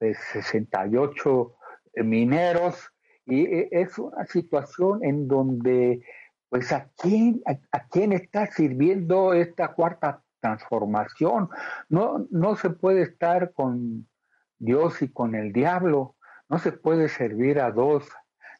68 0.00 1.54
mineros 2.04 2.90
y 3.26 3.44
e, 3.44 3.68
es 3.70 3.98
una 3.98 4.24
situación 4.26 5.04
en 5.04 5.28
donde 5.28 6.02
pues 6.48 6.72
a 6.72 6.90
quién 6.96 7.42
a, 7.46 7.88
quién 7.88 8.12
está 8.12 8.46
sirviendo 8.46 9.34
esta 9.34 9.74
cuarta 9.74 10.22
transformación 10.40 11.48
no 11.88 12.26
no 12.30 12.56
se 12.56 12.70
puede 12.70 13.02
estar 13.02 13.52
con 13.52 14.08
Dios 14.58 15.02
y 15.02 15.12
con 15.12 15.34
el 15.34 15.52
diablo 15.52 16.16
no 16.48 16.58
se 16.58 16.72
puede 16.72 17.08
servir 17.08 17.60
a 17.60 17.70
dos 17.70 18.08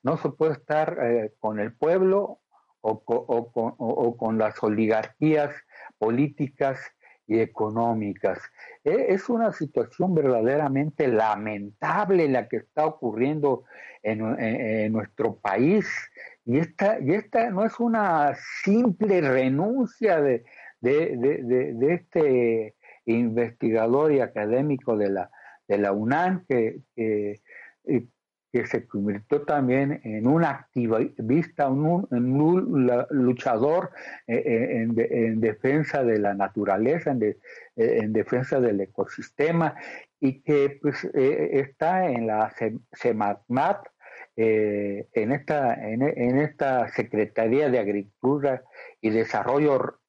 no 0.02 0.16
se 0.16 0.28
puede 0.30 0.52
estar 0.52 0.98
eh, 1.02 1.34
con 1.38 1.58
el 1.60 1.74
pueblo 1.74 2.40
o, 2.80 3.02
o 3.06 4.16
con 4.16 4.38
las 4.38 4.62
oligarquías 4.62 5.52
políticas 5.98 6.78
y 7.28 7.38
económicas. 7.38 8.40
E, 8.82 9.06
es 9.10 9.28
una 9.28 9.52
situación 9.52 10.14
verdaderamente 10.14 11.06
lamentable 11.06 12.28
la 12.28 12.48
que 12.48 12.56
está 12.56 12.86
ocurriendo 12.86 13.64
en, 14.02 14.90
nuestro 14.92 15.36
país 15.36 15.86
y 16.44 16.58
esta, 16.58 16.98
y 16.98 17.12
esta 17.12 17.50
no 17.50 17.64
es 17.64 17.78
una 17.78 18.34
simple 18.64 19.20
renuncia 19.20 20.20
de, 20.20 20.44
de, 20.80 21.94
este 21.94 22.74
investigador 23.04 24.12
y 24.12 24.20
académico 24.20 24.96
de 24.96 25.10
la, 25.10 25.30
de 25.66 25.78
la 25.78 25.92
UNAM 25.92 26.46
que, 26.48 26.80
que 28.58 28.66
se 28.66 28.86
convirtió 28.88 29.42
también 29.42 30.00
en 30.02 30.26
un 30.26 30.44
activista, 30.44 31.68
un, 31.68 32.08
en 32.10 32.40
un 32.40 32.90
luchador 33.10 33.92
eh, 34.26 34.42
eh, 34.44 34.82
en, 35.10 35.40
defensa 35.40 36.02
de 36.02 36.18
la 36.18 36.34
naturaleza, 36.34 37.12
en, 37.12 37.22
eh, 37.22 37.36
en, 37.76 38.12
defensa 38.12 38.58
del 38.60 38.80
ecosistema, 38.80 39.76
y 40.18 40.40
que 40.42 40.76
pues, 40.82 41.04
está 41.14 42.10
en 42.10 42.26
la 42.26 42.52
CEMATMAT, 42.92 43.86
en, 44.34 45.32
esta, 45.32 45.74
en, 45.74 46.02
esta 46.38 46.88
Secretaría 46.88 47.70
de 47.70 47.78
Agricultura 47.78 48.64
y 49.00 49.10
Desarrollo, 49.10 50.00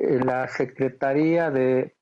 la 0.00 0.48
Secretaría 0.48 1.50
de 1.50 1.94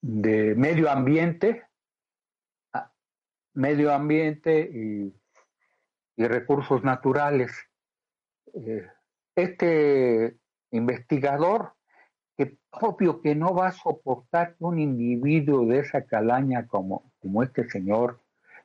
de 0.00 0.54
medio 0.54 0.90
ambiente, 0.90 1.64
ah, 2.72 2.92
medio 3.54 3.92
ambiente 3.92 4.70
y, 4.72 5.14
recursos 6.16 6.82
naturales. 6.82 7.52
Eh, 8.52 8.88
este 9.36 10.36
investigador, 10.72 11.74
que 12.36 12.58
obvio 12.72 13.20
que 13.20 13.36
no 13.36 13.54
va 13.54 13.68
a 13.68 13.72
soportar 13.72 14.56
que 14.56 14.64
un 14.64 14.80
individuo 14.80 15.64
de 15.66 15.78
esa 15.78 16.04
calaña 16.06 16.66
como, 16.66 17.12
como 17.20 17.44
este 17.44 17.70
señor 17.70 18.20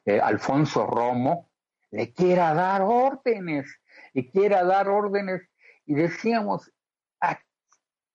eh, 0.06 0.20
Alfonso 0.20 0.88
Romo, 0.88 1.52
le 1.92 2.12
quiera 2.12 2.56
dar 2.56 2.82
órdenes 2.82 3.80
y 4.14 4.28
quiera 4.28 4.64
dar 4.64 4.90
órdenes. 4.90 5.44
Y 5.86 5.94
decíamos, 5.94 6.74
ah, 7.22 7.40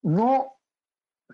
no 0.03 0.58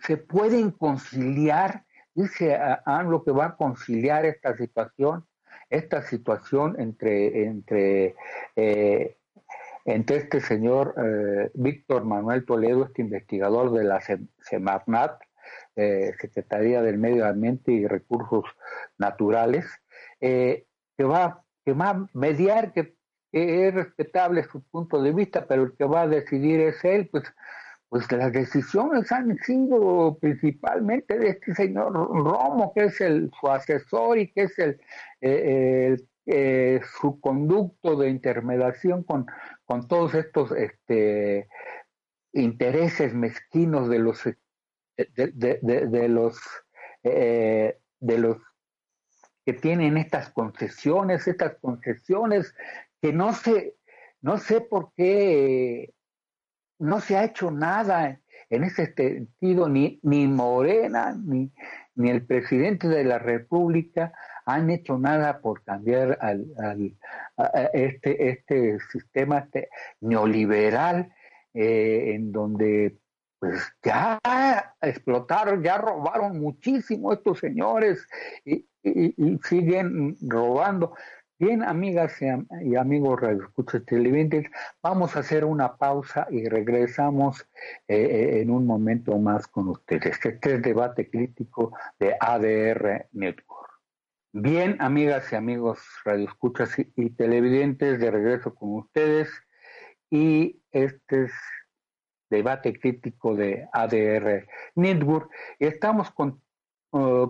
se 0.03 0.17
pueden 0.17 0.71
conciliar, 0.71 1.85
dice 2.15 2.59
lo 3.07 3.25
que 3.25 3.31
va 3.31 3.47
a 3.47 3.57
conciliar 3.57 4.25
esta 4.25 4.57
situación, 4.57 5.27
esta 5.71 6.03
situación 6.03 6.77
entre, 6.79 7.45
entre, 7.45 8.15
eh, 8.57 9.17
entre 9.85 10.17
este 10.17 10.41
señor 10.41 10.95
eh, 10.97 11.51
Víctor 11.55 12.05
Manuel 12.05 12.45
Toledo, 12.45 12.85
este 12.85 13.03
investigador 13.03 13.73
de 13.73 13.85
la 13.85 14.01
Semarnat, 14.41 15.21
eh, 15.77 16.13
Secretaría 16.21 16.83
del 16.83 16.99
Medio 16.99 17.27
Ambiente 17.27 17.73
y 17.73 17.87
Recursos 17.87 18.45
Naturales, 18.99 19.67
que, 20.21 20.65
va, 21.05 21.45
que 21.67 21.75
va 21.75 21.91
a 21.91 22.07
mediar, 22.15 22.73
que, 22.73 22.95
que 23.31 23.69
es 23.69 23.75
respetable 23.75 24.45
su 24.45 24.63
punto 24.63 25.03
de 25.03 25.13
vista, 25.13 25.47
pero 25.47 25.65
el 25.65 25.77
que 25.77 25.85
va 25.85 26.03
a 26.03 26.09
decidir 26.09 26.61
es 26.61 26.83
él, 26.83 27.09
pues 27.11 27.25
pues 27.89 28.11
las 28.11 28.33
decisiones 28.33 29.11
han 29.13 29.39
sido 29.39 30.19
principalmente 30.21 31.19
de 31.19 31.29
este 31.31 31.55
señor 31.55 31.93
Romo, 31.93 32.73
que 32.75 32.85
es 32.85 33.01
el, 33.01 33.31
su 33.39 33.49
asesor 33.49 34.19
y 34.19 34.33
que 34.33 34.43
es 34.43 34.59
el, 34.59 34.81
eh, 35.21 35.97
eh, 36.27 36.81
su 36.99 37.21
conducto 37.21 37.97
de 37.97 38.09
intermediación 38.09 39.05
con, 39.05 39.27
con 39.65 39.87
todos 39.87 40.15
estos 40.15 40.53
este, 40.53 41.49
intereses 42.33 43.15
mezquinos 43.15 43.89
de 43.89 43.99
los 43.99 44.25
de, 44.97 46.09
los 46.09 46.39
eh, 47.03 47.79
de 48.01 48.19
los 48.19 48.39
que 49.45 49.53
tienen 49.53 49.97
estas 49.99 50.31
concesiones, 50.31 51.29
estas 51.29 51.57
concesiones 51.61 52.55
que 53.01 53.13
no 53.13 53.35
sé, 53.35 53.77
no 54.21 54.39
sé 54.39 54.61
por 54.63 54.93
qué 54.97 55.94
no 56.79 57.01
se 57.01 57.17
ha 57.17 57.25
hecho 57.25 57.51
nada 57.51 58.21
en 58.51 58.65
ese 58.65 58.93
sentido, 58.95 59.69
ni, 59.69 59.99
ni 60.03 60.27
Morena, 60.29 61.17
ni, 61.17 61.51
ni 61.95 62.11
el 62.11 62.25
presidente 62.27 62.89
de 62.89 63.05
la 63.05 63.19
República 63.19 64.13
han 64.47 64.71
hecho 64.71 64.99
nada 64.99 65.41
por 65.41 65.63
cambiar 65.65 66.19
al, 66.21 66.45
este, 67.73 68.29
este 68.29 68.79
sistema 68.93 69.49
neoliberal 70.01 71.13
eh, 71.55 72.13
en 72.15 72.33
donde 72.33 72.99
pues 73.39 73.61
ya 73.83 74.19
explotaron, 74.81 75.63
ya 75.63 75.79
robaron 75.79 76.41
muchísimo 76.41 77.13
estos 77.13 77.39
señores 77.39 78.07
y, 78.45 78.67
siguen 79.45 80.17
robando. 80.21 80.95
Bien, 81.47 81.63
amigas 81.63 82.23
y, 82.23 82.75
amigos 82.75 83.21
radioescuchas 83.21 83.85
televidentes, 83.85 84.47
vamos 84.83 85.15
a 85.15 85.19
hacer 85.19 85.45
una 85.45 85.77
pausa 85.77 86.27
y 86.31 86.49
regresamos 86.49 87.47
eh, 87.87 87.97
eh, 87.97 88.41
en 88.41 88.49
un 88.49 88.67
momento 88.67 89.19
más 89.19 89.47
con 89.47 89.69
ustedes. 89.69 90.19
Este 90.25 90.39
es 90.41 90.55
el 90.55 90.63
debate 90.63 91.11
crítico 91.11 91.77
de 91.99 92.17
ADR 92.19 93.09
Network. 93.13 93.79
Bien, 94.33 94.79
amigas 94.81 95.31
y 95.33 95.37
amigos 95.37 95.81
radioescuchas 96.07 96.79
y, 96.79 96.91
y 96.97 97.11
televidentes, 97.11 98.01
de 98.01 98.11
regreso 98.11 98.55
con 98.55 98.77
ustedes. 98.77 99.29
Y 100.09 100.63
este 100.73 101.25
es 101.25 101.33
debate 102.31 102.73
crítico 102.81 103.37
de 103.37 103.69
ADR 103.71 104.47
Network. 104.77 105.31
Estamos 105.59 106.11
con 106.11 106.41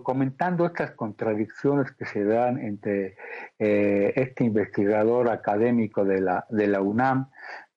comentando 0.03 0.67
estas 0.67 0.91
contradicciones 0.91 1.91
que 1.93 2.05
se 2.05 2.23
dan 2.23 2.59
entre 2.59 3.17
eh, 3.57 4.13
este 4.15 4.43
investigador 4.43 5.27
académico 5.27 6.05
de 6.05 6.21
la, 6.21 6.45
de 6.49 6.67
la 6.67 6.81
UNAM, 6.81 7.31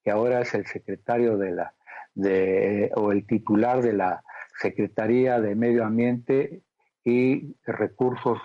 que 0.04 0.10
ahora 0.10 0.42
es 0.42 0.52
el 0.52 0.66
secretario 0.66 1.38
de 1.38 1.52
la, 1.52 1.74
de, 2.14 2.90
o 2.94 3.10
el 3.10 3.26
titular 3.26 3.80
de 3.80 3.94
la 3.94 4.22
Secretaría 4.60 5.40
de 5.40 5.54
Medio 5.54 5.86
Ambiente 5.86 6.60
y 7.04 7.56
Recursos 7.64 8.38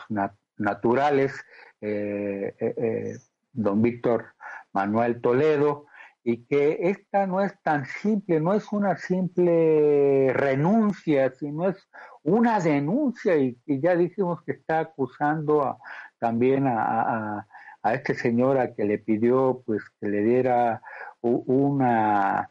Naturales, 0.57 1.33
eh, 1.81 2.55
eh, 2.59 3.17
don 3.51 3.81
Víctor 3.81 4.35
Manuel 4.71 5.19
Toledo, 5.19 5.87
y 6.23 6.45
que 6.45 6.77
esta 6.89 7.27
no 7.27 7.41
es 7.41 7.53
tan 7.61 7.85
simple, 7.85 8.39
no 8.39 8.53
es 8.53 8.71
una 8.71 8.95
simple 8.97 10.31
renuncia, 10.33 11.31
sino 11.31 11.67
es 11.67 11.89
una 12.23 12.59
denuncia 12.59 13.35
y, 13.35 13.57
ya 13.65 13.95
dijimos 13.95 14.41
que 14.43 14.53
está 14.53 14.79
acusando 14.79 15.77
también 16.19 16.65
a, 16.67 17.45
a, 17.81 17.93
este 17.93 18.15
señor 18.15 18.57
a 18.57 18.73
que 18.73 18.85
le 18.85 18.99
pidió 18.99 19.61
pues 19.65 19.83
que 19.99 20.07
le 20.07 20.23
diera 20.23 20.81
una, 21.21 22.49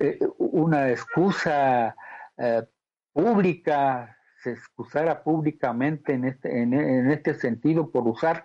eh, 0.00 0.18
una 0.36 0.90
excusa 0.90 1.96
eh, 2.36 2.62
pública, 3.14 4.18
se 4.42 4.50
excusara 4.52 5.22
públicamente 5.22 6.12
en 6.12 6.26
este, 6.26 6.60
en, 6.62 7.10
este 7.10 7.32
sentido 7.32 7.90
por 7.90 8.06
usar 8.06 8.44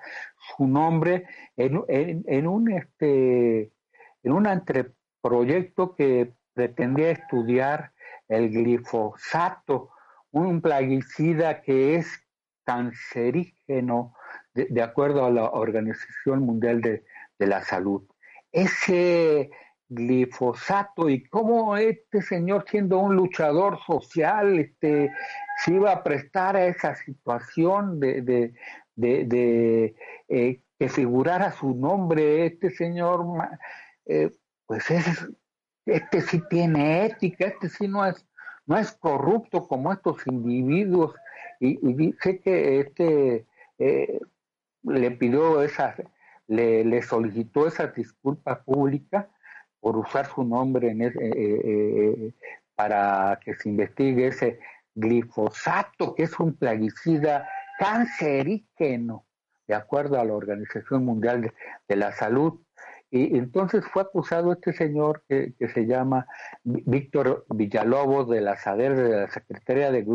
su 0.56 0.66
nombre 0.66 1.26
en, 1.58 1.84
en 2.26 2.48
un 2.48 2.72
este 2.72 3.74
en 4.24 4.32
un 4.32 4.48
anteproyecto 4.48 5.96
que 5.96 6.34
pretendía 6.54 7.12
estudiar 7.12 7.94
el 8.28 8.50
glifosato, 8.50 9.92
un 10.32 10.62
plaguicida 10.62 11.62
que 11.62 11.96
es 11.96 12.08
cancerígeno 12.64 14.14
de, 14.54 14.82
acuerdo 14.82 15.26
a 15.26 15.32
la 15.32 15.50
Organización 15.50 16.42
Mundial 16.42 16.82
de, 16.82 17.04
la 17.40 17.64
Salud. 17.64 18.04
Ese 18.52 19.50
glifosato 19.88 21.10
y 21.10 21.24
cómo 21.30 21.78
este 21.78 22.22
señor 22.22 22.66
siendo 22.70 23.00
un 23.00 23.16
luchador 23.16 23.80
social 23.88 24.60
este, 24.60 25.12
se 25.64 25.74
iba 25.74 25.92
a 25.92 26.04
prestar 26.04 26.56
a 26.58 26.66
esa 26.66 26.94
situación 26.96 28.00
de, 28.00 28.54
de, 28.96 29.96
eh, 30.28 30.62
que 30.78 30.90
figurara 30.90 31.52
su 31.52 31.74
nombre, 31.74 32.46
este 32.46 32.70
señor 32.70 33.26
eh, 34.10 34.32
pues 34.66 34.90
es, 34.92 35.28
este 35.86 36.22
sí 36.22 36.42
tiene 36.50 37.06
ética, 37.06 37.46
este 37.46 37.70
sí 37.70 37.88
no 37.88 38.06
es, 38.06 38.26
no 38.66 38.78
es 38.78 38.92
corrupto 38.92 39.68
como 39.68 39.94
estos 39.94 40.26
individuos. 40.28 41.16
Y, 41.60 41.80
y 41.88 42.14
sé 42.22 42.40
que 42.40 42.80
este 42.82 43.46
eh, 43.78 44.20
le 44.84 45.12
pidió 45.12 45.62
esa, 45.62 45.96
le, 46.48 47.02
solicitó 47.02 47.68
esa 47.68 47.88
disculpa 47.88 48.64
pública 48.64 49.30
por 49.80 49.98
usar 49.98 50.26
su 50.26 50.44
nombre 50.44 50.92
en 50.92 51.02
eh, 51.04 52.34
para 52.76 53.40
que 53.44 53.56
se 53.56 53.70
investigue 53.70 54.28
ese 54.28 54.60
glifosato, 54.96 56.16
que 56.16 56.24
es 56.24 56.40
un 56.40 56.56
plaguicida 56.56 57.48
cancerígeno, 57.78 59.26
de 59.68 59.76
acuerdo 59.76 60.20
a 60.20 60.26
la 60.26 60.34
Organización 60.34 61.06
Mundial 61.06 61.54
de 61.88 61.96
la 61.96 62.12
Salud. 62.12 62.60
Y 63.12 63.38
entonces 63.38 63.84
fue 63.86 64.04
acusado 64.04 64.52
este 64.52 64.72
señor 64.72 65.24
que, 65.28 65.54
se 65.74 65.86
llama 65.88 66.28
Víctor 66.64 67.46
Villalobos 67.50 68.30
de 68.30 68.42
la 68.42 68.56
SADER, 68.56 68.96
de 68.96 69.10
la 69.22 69.32
Secretaría 69.32 69.92
de, 69.92 70.06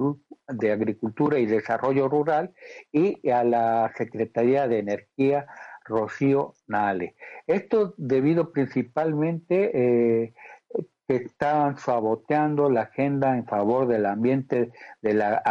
de 0.49 0.73
Agricultura 0.73 1.39
y 1.39 1.47
Desarrollo 1.47 2.09
Rural, 2.09 2.53
y 2.93 3.29
a 3.31 3.43
la 3.43 3.93
Secretaría 3.97 4.69
de 4.69 4.79
Energía, 4.79 5.47
Rocío 5.85 6.55
Nale. 6.67 7.17
Esto 7.47 7.95
debido 7.97 8.53
principalmente 8.53 9.71
eh, 9.75 10.35
que 11.07 11.17
estaban 11.17 11.77
saboteando 11.79 12.71
la 12.71 12.83
agenda 12.83 13.37
en 13.37 13.47
favor 13.47 13.87
del 13.87 14.07
ambiente, 14.07 14.73
de 15.03 15.15
la 15.15 15.43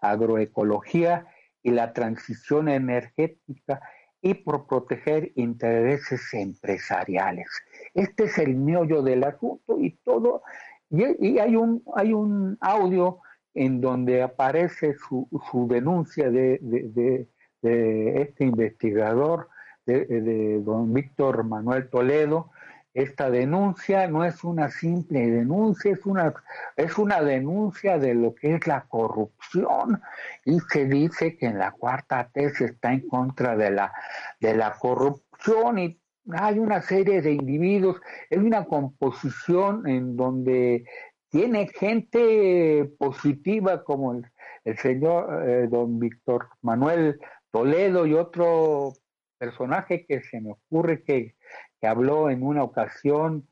agroecología 0.00 1.26
y 1.62 1.70
la 1.70 1.92
transición 1.92 2.68
energética 2.68 3.80
y 4.22 4.34
por 4.34 4.66
proteger 4.66 5.32
intereses 5.34 6.32
empresariales. 6.32 7.48
Este 7.92 8.24
es 8.24 8.38
el 8.38 8.54
meollo 8.54 9.02
del 9.02 9.24
asunto 9.24 9.78
y 9.78 9.90
todo, 10.04 10.42
y, 10.90 11.38
hay, 11.38 11.56
un, 11.56 11.82
hay 11.96 12.12
un 12.12 12.56
audio 12.60 13.18
en 13.54 13.80
donde 13.80 14.22
aparece 14.22 14.94
su, 14.94 15.28
su 15.50 15.66
denuncia 15.66 16.30
de, 16.30 16.58
de, 16.62 17.28
de, 17.62 18.22
este 18.22 18.44
investigador, 18.44 19.48
de, 19.86 20.60
don 20.62 20.92
Víctor 20.92 21.44
Manuel 21.44 21.90
Toledo, 21.90 22.51
esta 22.94 23.30
denuncia 23.30 24.06
no 24.06 24.24
es 24.24 24.44
una 24.44 24.70
simple 24.70 25.26
denuncia, 25.30 25.92
es 25.92 26.04
una, 26.04 26.34
es 26.76 26.98
una 26.98 27.22
denuncia 27.22 27.98
de 27.98 28.14
lo 28.14 28.34
que 28.34 28.54
es 28.54 28.66
la 28.66 28.82
corrupción. 28.82 30.02
Y 30.44 30.58
se 30.60 30.84
dice 30.84 31.36
que 31.36 31.46
en 31.46 31.58
la 31.58 31.72
cuarta 31.72 32.28
tesis 32.32 32.72
está 32.72 32.92
en 32.92 33.08
contra 33.08 33.56
de 33.56 33.70
la, 33.70 33.92
de 34.40 34.54
la 34.54 34.74
corrupción 34.78 35.78
y 35.78 35.98
hay 36.30 36.58
una 36.58 36.82
serie 36.82 37.20
de 37.22 37.32
individuos, 37.32 38.00
es 38.30 38.38
una 38.38 38.64
composición 38.64 39.88
en 39.88 40.16
donde 40.16 40.84
tiene 41.30 41.66
gente 41.68 42.92
positiva 42.98 43.82
como 43.82 44.12
el, 44.12 44.78
señor 44.78 45.48
eh, 45.48 45.66
don 45.68 45.98
Víctor 45.98 46.48
Manuel 46.60 47.18
Toledo 47.50 48.06
y 48.06 48.14
otro 48.14 48.92
personaje 49.38 50.06
que 50.06 50.22
se 50.22 50.40
me 50.40 50.52
ocurre 50.52 51.02
que 51.02 51.34
que 51.82 51.88
habló 51.88 52.30
en 52.30 52.44
una 52.44 52.62
ocasión 52.62 53.48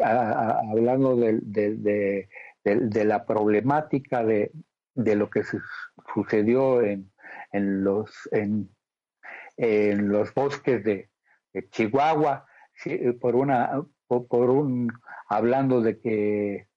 hablando 0.00 1.16
de, 1.16 2.28
de, 2.62 3.04
la 3.04 3.26
problemática 3.26 4.24
de, 4.24 4.52
lo 4.94 5.28
que 5.28 5.42
sucedió 6.14 6.80
en, 6.80 7.12
en 7.50 7.82
los, 7.82 8.28
en, 8.30 8.70
los 10.08 10.32
bosques 10.32 10.84
de, 10.84 11.10
Chihuahua, 11.70 12.46
por 13.20 13.34
una, 13.34 13.82
por, 14.06 14.50
un, 14.50 14.88
hablando 15.28 15.80
de 15.82 15.98
que 15.98 16.68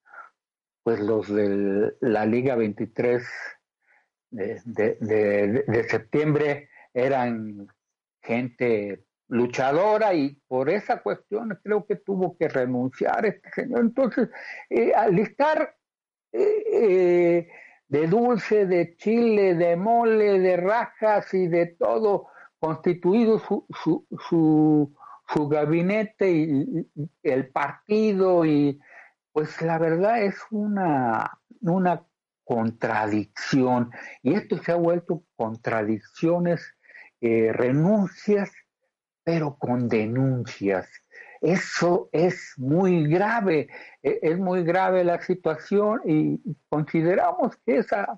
pues 0.82 0.98
los 0.98 1.32
de 1.32 1.94
la 2.00 2.26
Liga 2.26 2.56
23 2.56 3.24
de, 4.32 4.96
de 5.00 5.84
septiembre 5.88 6.68
eran 6.92 7.68
gente 8.22 9.06
luchadora 9.28 10.14
y 10.14 10.40
por 10.46 10.70
esa 10.70 11.02
cuestión 11.02 11.58
creo 11.62 11.86
que 11.86 11.96
tuvo 11.96 12.36
que 12.36 12.48
renunciar 12.48 13.26
este 13.26 13.50
señor. 13.50 13.80
Entonces, 13.80 14.28
eh, 14.70 14.92
al 14.94 15.18
estar 15.18 15.74
eh, 16.32 16.64
eh, 16.72 17.48
de 17.88 18.06
dulce, 18.06 18.66
de 18.66 18.96
chile, 18.96 19.54
de 19.54 19.76
mole, 19.76 20.40
de 20.40 20.56
rajas 20.56 21.32
y 21.34 21.48
de 21.48 21.66
todo 21.66 22.28
constituido 22.58 23.38
su, 23.38 23.66
su, 23.82 24.06
su, 24.28 24.94
su 25.28 25.48
gabinete 25.48 26.30
y, 26.30 26.90
el 27.22 27.48
partido 27.48 28.44
y 28.44 28.80
pues 29.32 29.60
la 29.60 29.78
verdad 29.78 30.22
es 30.22 30.36
una, 30.50 31.38
una 31.60 32.06
contradicción 32.44 33.90
y 34.22 34.34
esto 34.34 34.56
se 34.62 34.72
ha 34.72 34.76
vuelto 34.76 35.24
contradicciones, 35.36 36.74
renuncias 37.20 38.52
pero 39.26 39.56
con 39.58 39.88
denuncias. 39.88 40.88
Eso 41.40 42.08
es 42.12 42.54
muy 42.58 43.08
grave, 43.08 43.68
e, 44.00 44.20
es 44.22 44.38
muy 44.38 44.62
grave 44.62 45.02
la 45.02 45.20
situación 45.20 46.00
y 46.04 46.40
consideramos 46.68 47.56
que 47.66 47.78
esa 47.78 48.16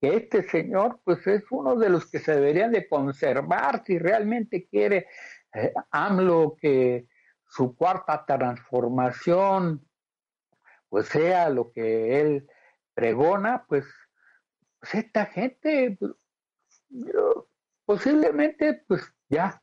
que 0.00 0.16
este 0.16 0.42
señor 0.44 1.00
pues 1.04 1.26
es 1.26 1.44
uno 1.50 1.76
de 1.76 1.90
los 1.90 2.10
que 2.10 2.18
se 2.18 2.32
deberían 2.34 2.72
de 2.72 2.88
conservar 2.88 3.84
si 3.84 3.98
realmente 3.98 4.66
quiere 4.70 5.06
eh, 5.52 5.74
AMLO 5.90 6.56
que 6.58 7.06
su 7.46 7.76
cuarta 7.76 8.24
transformación 8.24 9.86
pues 10.88 11.08
sea 11.08 11.50
lo 11.50 11.72
que 11.72 12.20
él 12.20 12.48
pregona, 12.94 13.66
pues, 13.68 13.84
pues 14.80 14.94
esta 14.94 15.26
gente, 15.26 15.98
pues, 16.00 16.12
posiblemente 17.84 18.82
pues 18.88 19.02
ya 19.28 19.60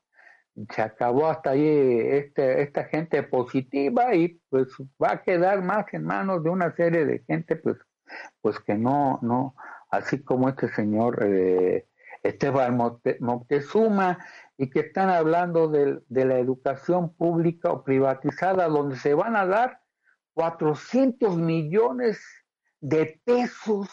se 0.69 0.81
acabó 0.81 1.27
hasta 1.27 1.51
ahí 1.51 1.65
este, 1.65 2.61
esta 2.61 2.85
gente 2.85 3.23
positiva 3.23 4.13
y 4.15 4.39
pues 4.49 4.67
va 5.01 5.13
a 5.13 5.21
quedar 5.21 5.61
más 5.63 5.85
en 5.93 6.03
manos 6.03 6.43
de 6.43 6.49
una 6.49 6.75
serie 6.75 7.05
de 7.05 7.23
gente 7.25 7.55
pues 7.55 7.77
pues 8.41 8.59
que 8.59 8.75
no 8.75 9.19
no 9.21 9.55
así 9.89 10.23
como 10.23 10.49
este 10.49 10.67
señor 10.69 11.23
eh, 11.23 11.87
Esteban 12.23 12.77
Moctezuma 13.19 14.19
y 14.57 14.69
que 14.69 14.81
están 14.81 15.09
hablando 15.09 15.69
de, 15.69 16.01
de, 16.07 16.25
la 16.25 16.37
educación 16.37 17.15
pública 17.15 17.71
o 17.71 17.83
privatizada 17.83 18.67
donde 18.67 18.95
se 18.97 19.15
van 19.15 19.35
a 19.35 19.47
dar 19.47 19.79
400 20.33 21.37
millones 21.37 22.21
de 22.79 23.19
pesos 23.25 23.89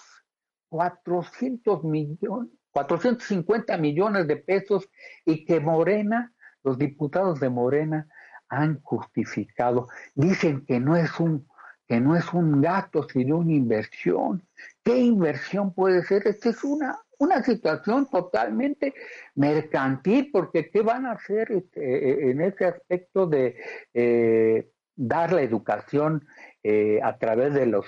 400 0.69 1.85
millones 1.85 2.51
450 2.73 3.77
millones 3.79 4.27
de 4.27 4.37
pesos 4.37 4.89
y 5.25 5.45
que 5.45 5.61
Morena 5.61 6.33
los 6.69 6.79
diputados 6.79 7.41
de 7.41 7.49
Morena 7.49 8.07
han 8.49 8.81
justificado, 8.83 9.89
dicen 10.15 10.65
que 10.67 10.79
no 10.81 10.97
es 10.97 11.19
un 11.19 11.47
que 11.87 12.01
no 12.01 12.15
es 12.15 12.35
un 12.35 12.61
gasto, 12.61 13.09
sino 13.09 13.39
una 13.39 13.55
inversión. 13.55 14.47
¿Qué 14.85 14.99
inversión 14.99 15.73
puede 15.73 16.03
ser? 16.05 16.27
Esta 16.27 16.51
es 16.51 16.63
una, 16.63 16.99
una 17.19 17.43
situación 17.43 18.11
totalmente 18.11 18.93
mercantil, 19.35 20.29
porque 20.31 20.69
¿qué 20.69 20.83
van 20.83 21.07
a 21.07 21.13
hacer 21.13 21.51
este, 21.51 22.31
en 22.31 22.43
ese 22.43 22.67
aspecto 22.67 23.27
de 23.27 23.57
eh, 23.95 24.71
dar 24.95 25.33
la 25.33 25.41
educación 25.41 26.27
eh, 26.63 27.01
a 27.03 27.17
través 27.17 27.55
de 27.55 27.65
los 27.65 27.87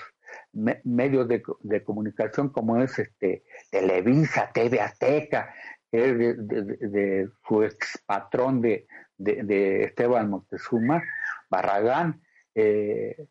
medios 0.85 1.29
de, 1.29 1.43
de, 1.61 1.85
comunicación 1.85 2.49
como 2.49 2.81
es 2.81 2.99
este 2.99 3.45
Televisa, 3.71 4.51
TV 4.55 4.81
Azteca, 4.81 5.53
de, 5.93 7.29
su 7.47 7.63
ex 7.63 8.03
patrón 8.07 8.61
de, 8.61 8.87
de, 9.19 9.85
Esteban 9.85 10.31
Montezuma, 10.31 11.03
Barragán, 11.49 12.23
eh, 12.55 13.27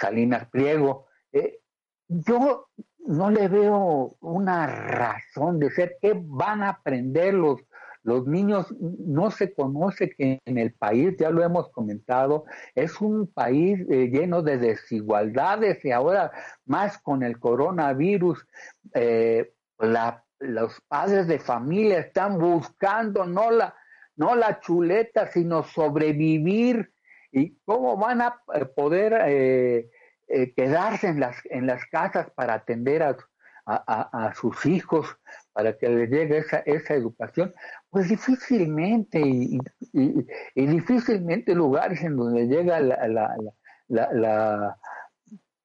Salinas 0.00 0.48
Pliego. 0.50 1.06
Eh, 1.32 1.60
yo 2.08 2.68
no 3.06 3.30
le 3.30 3.48
veo 3.48 4.16
una 4.20 4.66
razón 4.66 5.58
de 5.58 5.70
ser. 5.70 5.96
¿Qué 6.00 6.14
van 6.16 6.62
a 6.62 6.70
aprender 6.70 7.34
los, 7.34 7.60
los 8.02 8.26
niños? 8.26 8.72
No 8.80 9.30
se 9.30 9.52
conoce 9.52 10.10
que 10.10 10.40
en 10.44 10.58
el 10.58 10.72
país, 10.72 11.16
ya 11.18 11.30
lo 11.30 11.42
hemos 11.42 11.70
comentado, 11.70 12.44
es 12.74 13.00
un 13.00 13.26
país 13.26 13.80
eh, 13.90 14.08
lleno 14.10 14.42
de 14.42 14.58
desigualdades 14.58 15.84
y 15.84 15.90
ahora 15.90 16.30
más 16.64 16.98
con 16.98 17.22
el 17.22 17.38
coronavirus, 17.38 18.46
la 19.78 20.23
los 20.44 20.80
padres 20.88 21.26
de 21.26 21.38
familia 21.38 21.98
están 21.98 22.38
buscando 22.38 23.24
no 23.26 23.50
la, 23.50 23.74
no 24.16 24.34
la 24.34 24.60
chuleta, 24.60 25.26
sino 25.28 25.62
sobrevivir. 25.64 26.92
¿Y 27.32 27.56
cómo 27.64 27.96
van 27.96 28.20
a 28.20 28.40
eh, 28.54 28.64
poder 28.64 29.14
eh, 29.26 29.90
eh, 30.28 30.54
quedarse 30.54 31.08
en 31.08 31.20
las, 31.20 31.36
en 31.46 31.66
las 31.66 31.84
casas 31.86 32.30
para 32.30 32.54
atender 32.54 33.02
a, 33.02 33.16
a, 33.66 34.32
sus 34.34 34.66
hijos, 34.66 35.18
para 35.52 35.76
que 35.76 35.88
les 35.88 36.10
llegue 36.10 36.38
esa, 36.38 36.58
esa 36.58 36.94
educación? 36.94 37.52
Pues 37.90 38.08
difícilmente, 38.08 39.20
y, 39.20 39.58
y, 39.92 40.66
difícilmente 40.66 41.54
lugares 41.54 42.02
en 42.02 42.16
donde 42.16 42.46
llega 42.46 42.78
la, 42.78 43.08
la, 43.08 43.36
la, 43.88 44.12
la 44.12 44.78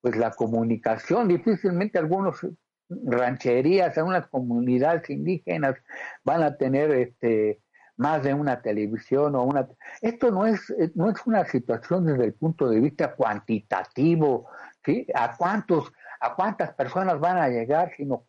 pues 0.01 0.15
la 0.15 0.31
comunicación, 0.31 1.27
difícilmente 1.27 1.99
algunos 1.99 2.45
rancherías, 2.89 3.95
en 3.97 4.05
unas 4.05 4.27
comunidades 4.27 5.09
indígenas 5.09 5.75
van 6.23 6.43
a 6.43 6.57
tener 6.57 6.91
este 6.91 7.61
más 7.97 8.23
de 8.23 8.33
una 8.33 8.61
televisión 8.61 9.35
o 9.35 9.43
una 9.43 9.67
esto 10.01 10.31
no 10.31 10.45
es 10.45 10.73
no 10.95 11.09
es 11.09 11.17
una 11.25 11.43
situación 11.45 12.05
desde 12.05 12.23
el 12.25 12.33
punto 12.33 12.69
de 12.69 12.79
vista 12.79 13.13
cuantitativo 13.13 14.47
sí 14.85 15.05
a 15.13 15.35
cuántos 15.35 15.91
a 16.21 16.33
cuántas 16.33 16.73
personas 16.75 17.19
van 17.19 17.37
a 17.37 17.49
llegar 17.49 17.91
sino 17.97 18.23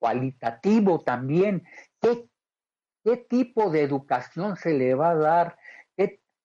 cualitativo 0.00 1.00
también 1.04 1.62
qué 2.00 2.28
qué 3.04 3.18
tipo 3.18 3.70
de 3.70 3.82
educación 3.82 4.56
se 4.56 4.74
le 4.74 4.96
va 4.96 5.10
a 5.10 5.14
dar 5.14 5.56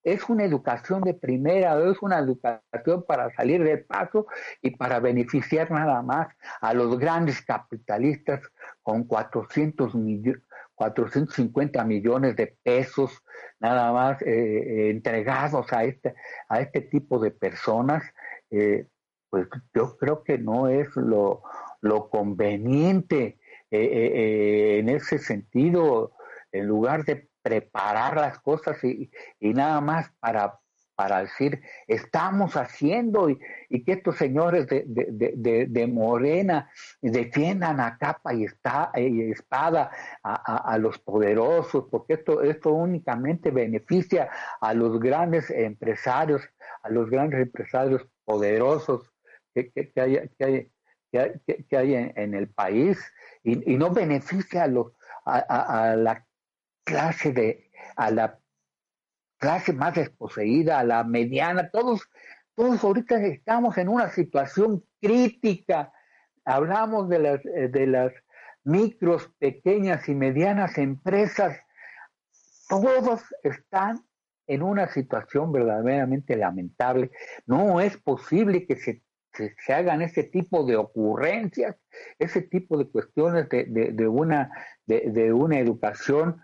es 0.05 0.29
una 0.29 0.45
educación 0.45 1.01
de 1.01 1.15
primera, 1.15 1.77
es 1.89 2.01
una 2.01 2.19
educación 2.19 3.03
para 3.07 3.33
salir 3.35 3.63
del 3.63 3.83
paso 3.83 4.27
y 4.61 4.71
para 4.71 4.99
beneficiar 4.99 5.71
nada 5.71 6.01
más 6.03 6.27
a 6.61 6.73
los 6.73 6.97
grandes 6.97 7.41
capitalistas 7.41 8.41
con 8.83 9.03
400 9.03 9.95
millones. 9.95 10.41
450 10.75 11.83
millones 11.85 12.35
de 12.35 12.47
pesos 12.61 13.23
nada 13.59 13.91
más 13.93 14.21
eh, 14.21 14.27
eh, 14.27 14.89
entregados 14.89 15.71
a 15.71 15.85
este, 15.85 16.15
a 16.49 16.59
este 16.59 16.81
tipo 16.81 17.17
de 17.19 17.31
personas, 17.31 18.03
eh, 18.51 18.87
pues 19.29 19.47
yo 19.73 19.97
creo 19.97 20.23
que 20.23 20.37
no 20.37 20.67
es 20.67 20.93
lo, 20.95 21.43
lo 21.81 22.09
conveniente 22.09 23.39
en 23.71 24.87
ese 24.87 25.17
sentido, 25.17 26.13
en 26.51 26.67
lugar 26.67 27.03
de 27.03 27.27
preparar 27.45 28.15
las 28.15 28.39
cosas 28.39 28.84
y, 28.84 29.12
nada 29.39 29.79
más 29.79 30.12
para, 30.19 30.60
para 30.95 31.19
decir, 31.19 31.62
estamos 31.86 32.58
haciendo 32.58 33.29
y, 33.29 33.38
que 33.84 33.91
estos 33.91 34.17
señores 34.17 34.65
de, 34.65 34.84
de, 34.88 35.67
de, 35.67 35.88
Morena 35.88 36.71
defiendan 37.03 37.79
a 37.79 37.99
capa 37.99 38.34
y, 38.34 38.45
está, 38.45 38.91
y 38.95 39.29
espada 39.29 39.91
a, 40.23 40.73
a, 40.73 40.77
los 40.79 40.97
poderosos, 40.97 41.86
porque 41.91 42.13
esto, 42.13 42.41
esto 42.41 42.71
únicamente 42.71 43.51
beneficia 43.51 44.27
a 44.60 44.73
los 44.73 44.99
grandes 44.99 45.51
empresarios, 45.51 46.41
a 46.81 46.89
los 46.89 47.12
grandes 47.12 47.41
empresarios 47.41 48.08
poderosos 48.23 49.13
que, 49.53 49.69
que, 49.69 49.91
que 49.91 50.01
hay, 50.01 50.29
que 50.39 50.45
hay, 51.19 51.31
que 51.69 51.77
hay 51.77 51.93
en, 51.93 52.12
en, 52.15 52.34
el 52.34 52.47
país 52.49 52.97
y, 53.43 53.71
y 53.71 53.77
no 53.77 53.91
beneficia 53.91 54.63
a, 54.63 54.67
los, 54.67 54.93
a, 55.25 55.91
a 55.91 55.95
la 55.95 56.24
clase 56.85 57.33
de, 57.33 57.69
a 57.97 58.11
la 58.11 58.39
clase 59.37 59.73
más 59.73 59.95
desposeída, 59.95 60.79
a 60.79 60.83
la 60.85 61.03
mediana, 61.03 61.69
todos, 61.69 62.09
todos 62.55 62.81
ahorita 62.83 63.17
estamos 63.17 63.77
en 63.77 63.89
una 63.89 64.09
situación 64.09 64.83
crítica. 65.01 65.91
Hablamos 66.45 67.09
de 67.09 67.19
las, 67.19 67.45
eh, 67.45 67.67
de 67.67 67.87
las 67.87 68.13
micros, 68.63 69.29
pequeñas 69.39 70.07
y 70.07 70.15
medianas 70.15 70.77
empresas. 70.77 71.59
Todos 72.69 73.23
están 73.43 74.05
en 74.47 74.63
una 74.63 74.87
situación 74.87 75.51
verdaderamente 75.51 76.35
lamentable. 76.35 77.11
No 77.45 77.81
es 77.81 77.97
posible 77.97 78.65
que 78.65 78.77
se, 78.77 79.03
se, 79.33 79.73
hagan 79.73 80.01
ese 80.01 80.23
tipo 80.23 80.63
de 80.65 80.75
ocurrencias, 80.77 81.75
ese 82.19 82.41
tipo 82.41 82.77
de 82.77 82.87
cuestiones 82.87 83.49
de, 83.49 83.65
de, 83.65 83.91
de 83.91 84.07
una, 84.07 84.51
de, 84.85 85.11
de, 85.11 85.33
una 85.33 85.59
educación 85.59 86.41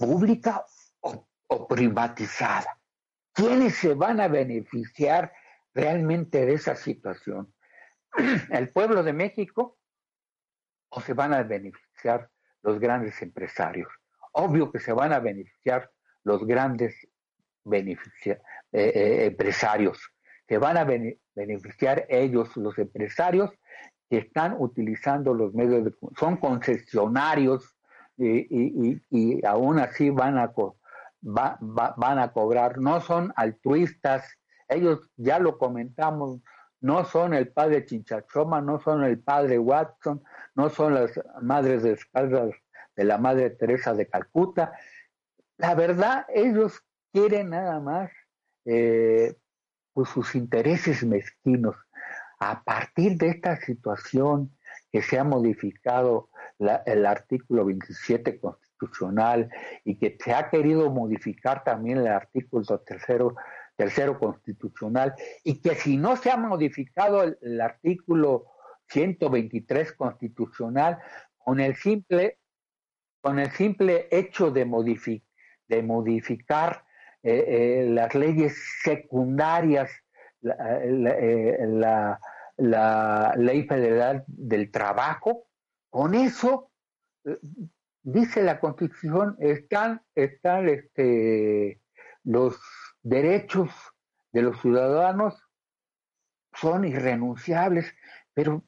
pública 0.00 0.64
o, 1.00 1.68
privatizada. 1.68 2.78
¿Quiénes 3.34 3.74
se 3.74 3.92
van 3.94 4.20
a 4.20 4.28
beneficiar 4.28 5.32
realmente 5.74 6.46
de 6.46 6.54
esa 6.54 6.74
situación? 6.74 7.52
¿El 8.50 8.70
pueblo 8.70 9.02
de 9.02 9.12
México 9.12 9.78
o 10.88 11.00
se 11.02 11.12
van 11.12 11.34
a 11.34 11.42
beneficiar 11.42 12.30
los 12.62 12.80
grandes 12.80 13.20
empresarios? 13.20 13.88
Obvio 14.32 14.72
que 14.72 14.80
se 14.80 14.92
van 14.92 15.12
a 15.12 15.20
beneficiar 15.20 15.90
los 16.24 16.46
grandes 16.46 16.94
eh, 17.70 18.38
eh, 18.72 19.26
empresarios. 19.26 20.00
Se 20.48 20.56
van 20.56 20.78
a 20.78 20.84
beneficiar 21.34 22.06
ellos, 22.08 22.56
los 22.56 22.78
empresarios, 22.78 23.50
que 24.08 24.18
están 24.18 24.56
utilizando 24.58 25.34
los 25.34 25.52
medios 25.52 25.84
de... 25.84 25.94
Son 26.18 26.38
concesionarios 26.38 27.76
y, 28.20 29.02
y, 29.10 29.46
aún 29.46 29.78
así 29.78 30.10
van 30.10 30.38
a, 30.38 30.52
van 31.22 32.18
a 32.18 32.32
cobrar. 32.32 32.78
No 32.78 33.00
son 33.00 33.32
altruistas, 33.36 34.24
ellos 34.68 35.10
ya 35.16 35.38
lo 35.38 35.58
comentamos, 35.58 36.40
no 36.80 37.04
son 37.04 37.34
el 37.34 37.48
padre 37.48 37.84
Chinchachoma, 37.86 38.60
no 38.60 38.80
son 38.80 39.04
el 39.04 39.18
padre 39.18 39.58
Watson, 39.58 40.22
no 40.54 40.70
son 40.70 40.94
las 40.94 41.18
madres 41.40 41.82
de 41.82 41.92
espaldas 41.92 42.54
de 42.96 43.04
la 43.04 43.18
madre 43.18 43.50
Teresa 43.50 43.94
de 43.94 44.06
Calcuta. 44.06 44.72
La 45.56 45.74
verdad, 45.74 46.26
ellos 46.28 46.82
quieren 47.12 47.50
nada 47.50 47.80
más 47.80 48.10
eh, 48.64 49.34
pues 49.92 50.08
sus 50.10 50.34
intereses 50.34 51.04
mezquinos. 51.04 51.76
A 52.38 52.62
partir 52.62 53.16
de 53.18 53.28
esta 53.28 53.56
situación 53.56 54.56
que 54.90 55.02
se 55.02 55.18
ha 55.18 55.24
modificado 55.24 56.30
el 56.86 57.06
artículo 57.06 57.64
27 57.64 58.38
constitucional 58.38 59.48
y 59.84 59.96
que 59.96 60.16
se 60.22 60.32
ha 60.32 60.50
querido 60.50 60.90
modificar 60.90 61.64
también 61.64 61.98
el 61.98 62.08
artículo 62.08 62.80
tercero, 62.80 63.34
tercero 63.76 64.18
constitucional 64.18 65.14
y 65.42 65.60
que 65.60 65.74
si 65.74 65.96
no 65.96 66.16
se 66.16 66.30
ha 66.30 66.36
modificado 66.36 67.22
el, 67.22 67.60
artículo 67.60 68.46
123 68.88 69.92
constitucional 69.92 70.98
con 71.38 71.60
el 71.60 71.76
simple 71.76 72.38
con 73.22 73.38
el 73.38 73.50
simple 73.50 74.08
hecho 74.10 74.50
de, 74.50 74.64
de 75.68 75.82
modificar 75.82 76.84
eh, 77.22 77.44
eh, 77.82 77.86
las 77.90 78.14
leyes 78.14 78.56
secundarias, 78.82 79.90
la, 80.40 82.18
la, 82.56 83.34
ley 83.36 83.64
federal 83.64 84.24
del 84.26 84.70
trabajo, 84.70 85.49
con 85.90 86.14
eso, 86.14 86.70
dice 88.02 88.42
la 88.42 88.60
Constitución, 88.60 89.36
están, 89.40 90.02
están 90.14 90.68
este, 90.68 91.80
los 92.24 92.58
derechos 93.02 93.70
de 94.32 94.42
los 94.42 94.60
ciudadanos 94.60 95.34
son 96.54 96.84
irrenunciables, 96.84 97.92
pero 98.34 98.64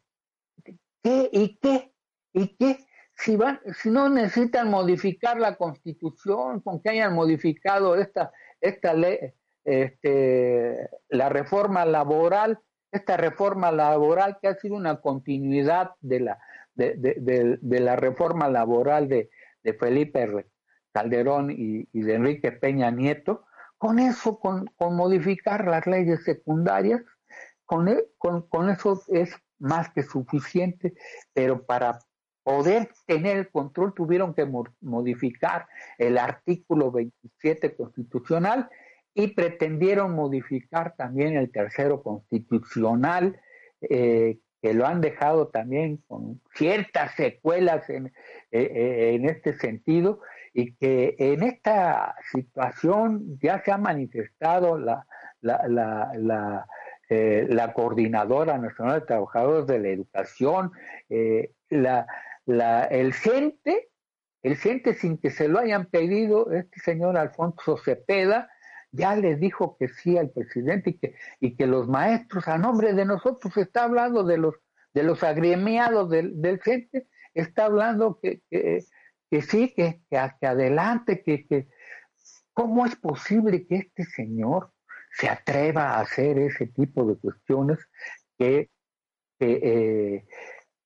¿qué 1.02 1.28
y 1.32 1.58
qué? 1.58 1.92
¿Y 2.32 2.56
qué? 2.56 2.86
Si, 3.16 3.36
van, 3.36 3.60
si 3.80 3.90
no 3.90 4.08
necesitan 4.08 4.70
modificar 4.70 5.38
la 5.38 5.56
constitución, 5.56 6.60
con 6.60 6.80
que 6.80 6.90
hayan 6.90 7.14
modificado 7.14 7.96
esta, 7.96 8.32
esta 8.60 8.94
ley, 8.94 9.18
este, 9.64 10.88
la 11.08 11.28
reforma 11.28 11.84
laboral, 11.84 12.58
esta 12.90 13.16
reforma 13.16 13.70
laboral 13.70 14.38
que 14.40 14.48
ha 14.48 14.54
sido 14.56 14.76
una 14.76 15.00
continuidad 15.00 15.92
de 16.00 16.20
la, 16.20 16.38
de, 16.74 17.80
la 17.80 17.96
reforma 17.96 18.48
laboral 18.48 19.08
de, 19.08 19.30
Felipe 19.78 20.46
Calderón 20.92 21.50
y, 21.50 21.86
de 21.92 22.14
Enrique 22.14 22.52
Peña 22.52 22.90
Nieto, 22.90 23.44
con 23.78 23.98
eso, 23.98 24.38
con, 24.38 24.66
con 24.76 24.96
modificar 24.96 25.66
las 25.66 25.86
leyes 25.86 26.24
secundarias, 26.24 27.02
con, 27.64 27.88
e, 27.88 28.04
con, 28.18 28.48
con, 28.48 28.70
eso 28.70 29.02
es 29.08 29.34
más 29.58 29.90
que 29.90 30.02
suficiente, 30.02 30.94
pero 31.32 31.64
para 31.64 31.98
poder 32.42 32.90
tener 33.06 33.36
el 33.36 33.50
control 33.50 33.94
tuvieron 33.94 34.34
que 34.34 34.46
modificar 34.80 35.66
el 35.98 36.18
artículo 36.18 36.90
27 36.90 37.76
constitucional 37.76 38.68
y 39.14 39.28
pretendieron 39.28 40.14
modificar 40.14 40.94
también 40.96 41.36
el 41.36 41.50
tercero 41.50 42.02
constitucional, 42.02 43.40
eh, 43.82 44.38
que 44.62 44.72
lo 44.74 44.86
han 44.86 45.00
dejado 45.00 45.48
también 45.48 45.96
con 46.06 46.40
ciertas 46.54 47.16
secuelas 47.16 47.90
en, 47.90 48.06
eh, 48.06 48.12
eh, 48.52 49.14
en 49.14 49.28
este 49.28 49.54
sentido 49.54 50.20
y 50.54 50.74
que 50.76 51.16
en 51.18 51.42
esta 51.42 52.14
situación 52.30 53.40
ya 53.42 53.60
se 53.64 53.72
ha 53.72 53.78
manifestado 53.78 54.78
la, 54.78 55.04
la, 55.40 55.66
la, 55.66 56.12
la 56.16 56.66
eh, 57.10 57.48
Coordinadora 57.74 58.56
Nacional 58.56 59.00
de 59.00 59.06
Trabajadores 59.06 59.66
de 59.66 59.78
la 59.80 59.88
Educación, 59.88 60.70
la, 61.68 62.06
la, 62.46 62.84
el 62.84 63.14
CENTE, 63.14 63.88
el 64.42 64.56
CENTE 64.56 64.94
sin 64.94 65.18
que 65.18 65.30
se 65.30 65.48
lo 65.48 65.58
hayan 65.58 65.86
pedido, 65.86 66.52
este 66.52 66.78
señor 66.80 67.16
Alfonso 67.16 67.76
Cepeda, 67.78 68.48
ya 68.92 69.16
le 69.16 69.36
dijo 69.36 69.76
que 69.78 69.88
sí 69.88 70.16
al 70.16 70.30
presidente 70.30 70.90
y 70.90 70.98
que, 70.98 71.14
y 71.40 71.56
que 71.56 71.66
los 71.66 71.88
maestros, 71.88 72.46
a 72.46 72.58
nombre 72.58 72.92
de 72.92 73.04
nosotros, 73.04 73.56
está 73.56 73.84
hablando 73.84 74.22
de 74.22 74.38
los, 74.38 74.54
de 74.94 75.02
los 75.02 75.22
agremiados 75.22 76.10
del, 76.10 76.40
del 76.40 76.60
CENTE, 76.62 77.08
está 77.34 77.64
hablando 77.64 78.20
que, 78.20 78.42
que, 78.50 78.84
que 79.30 79.42
sí, 79.42 79.72
que, 79.74 80.02
que, 80.10 80.18
adelante, 80.46 81.22
que, 81.22 81.46
que, 81.46 81.68
¿cómo 82.52 82.84
es 82.84 82.94
posible 82.96 83.66
que 83.66 83.76
este 83.76 84.04
señor 84.04 84.72
se 85.12 85.28
atreva 85.28 85.94
a 85.94 86.00
hacer 86.00 86.38
ese 86.38 86.66
tipo 86.66 87.04
de 87.06 87.16
cuestiones 87.16 87.78
que, 88.38 88.70
eh, 89.40 90.24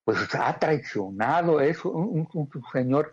pues 0.03 0.33
ha 0.35 0.57
traicionado, 0.57 1.59
es 1.59 1.83
un, 1.83 2.27
señor 2.71 3.11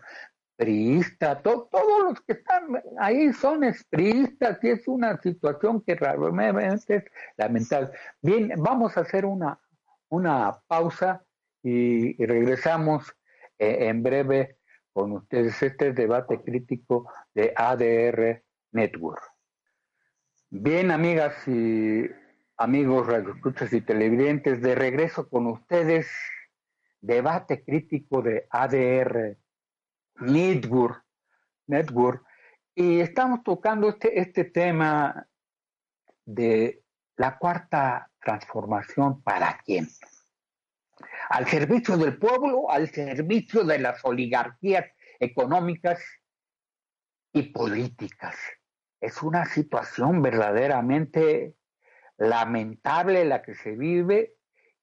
priista, 0.55 1.41
todos 1.41 1.69
los 2.03 2.21
que 2.21 2.33
están 2.33 2.81
ahí 2.99 3.33
son 3.33 3.61
priistas 3.89 4.63
y 4.63 4.69
es 4.69 4.87
una 4.87 5.19
situación 5.21 5.81
que 5.81 5.95
realmente 5.95 6.95
es 6.95 7.03
lamentable. 7.37 7.91
Bien, 8.21 8.53
vamos 8.57 8.97
a 8.97 9.01
hacer 9.01 9.25
una, 9.25 9.59
una 10.09 10.61
pausa 10.67 11.25
y, 11.61 12.23
regresamos 12.25 13.15
eh, 13.57 13.87
en 13.87 14.03
breve 14.03 14.57
con 14.93 15.11
ustedes 15.11 15.61
este 15.61 15.91
debate 15.91 16.41
crítico 16.41 17.09
de 17.33 17.53
ADR 17.55 18.43
Network. 18.71 19.21
Bien, 20.49 20.91
amigas 20.91 21.35
y 21.47 22.05
amigos 22.57 23.07
radioescuchas 23.07 23.73
y 23.73 23.81
televidentes, 23.81 24.61
de 24.61 24.75
regreso 24.75 25.27
con 25.27 25.47
ustedes, 25.47 26.07
debate 27.01 27.63
crítico 27.63 28.21
de 28.21 28.47
ADR 28.49 29.37
Network, 30.19 31.03
Network. 31.67 32.25
Y 32.73 32.99
estamos 32.99 33.43
tocando 33.43 33.89
este, 33.89 34.19
este 34.19 34.45
tema 34.45 35.27
de 36.25 36.83
la 37.15 37.37
cuarta 37.37 38.11
transformación 38.19 39.21
para 39.21 39.59
quién. 39.63 39.87
Al 41.29 41.47
servicio 41.47 41.97
del 41.97 42.17
pueblo, 42.17 42.69
al 42.69 42.89
servicio 42.89 43.63
de 43.63 43.79
las 43.79 44.03
oligarquías 44.03 44.85
económicas 45.19 46.03
y 47.31 47.43
políticas. 47.43 48.35
Es 48.99 49.21
una 49.21 49.45
situación 49.45 50.21
verdaderamente 50.21 51.55
lamentable 52.17 53.25
la 53.25 53.41
que 53.41 53.55
se 53.55 53.71
vive 53.71 54.35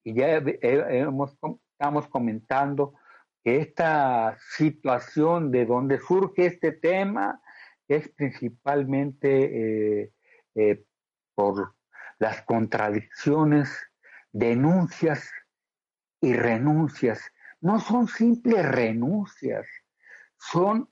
y 0.03 0.13
ya 0.13 0.37
hemos, 0.37 1.37
estamos 1.71 2.07
comentando 2.07 2.93
que 3.43 3.57
esta 3.57 4.37
situación 4.55 5.51
de 5.51 5.65
donde 5.65 5.99
surge 5.99 6.45
este 6.45 6.71
tema 6.71 7.41
es 7.87 8.07
principalmente 8.09 10.03
eh, 10.03 10.13
eh, 10.55 10.85
por 11.35 11.75
las 12.19 12.41
contradicciones, 12.43 13.69
denuncias 14.31 15.29
y 16.21 16.33
renuncias. 16.33 17.21
No 17.59 17.79
son 17.81 18.07
simples 18.07 18.65
renuncias, 18.65 19.67
son 20.37 20.89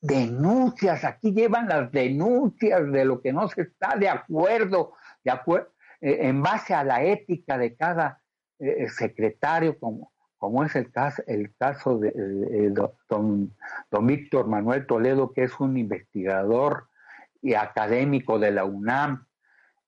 denuncias, 0.00 1.04
aquí 1.04 1.32
llevan 1.32 1.68
las 1.68 1.90
denuncias 1.90 2.92
de 2.92 3.04
lo 3.04 3.20
que 3.20 3.32
no 3.32 3.48
se 3.48 3.62
está 3.62 3.96
de 3.96 4.08
acuerdo, 4.08 4.94
de 5.24 5.32
acuerdo 5.32 5.72
eh, 6.00 6.28
en 6.28 6.42
base 6.42 6.74
a 6.74 6.84
la 6.84 7.02
ética 7.02 7.58
de 7.58 7.74
cada 7.74 8.22
secretario, 8.88 9.78
como, 9.78 10.14
como 10.38 10.64
es 10.64 10.76
el 10.76 10.90
caso, 10.90 11.22
el 11.26 11.54
caso 11.56 11.98
de 11.98 12.70
don, 12.70 13.54
don, 13.90 14.06
Víctor 14.06 14.46
Manuel 14.46 14.86
Toledo, 14.86 15.32
que 15.32 15.44
es 15.44 15.58
un 15.60 15.76
investigador 15.76 16.88
y 17.42 17.54
académico 17.54 18.38
de 18.38 18.50
la 18.50 18.64
UNAM 18.64 19.26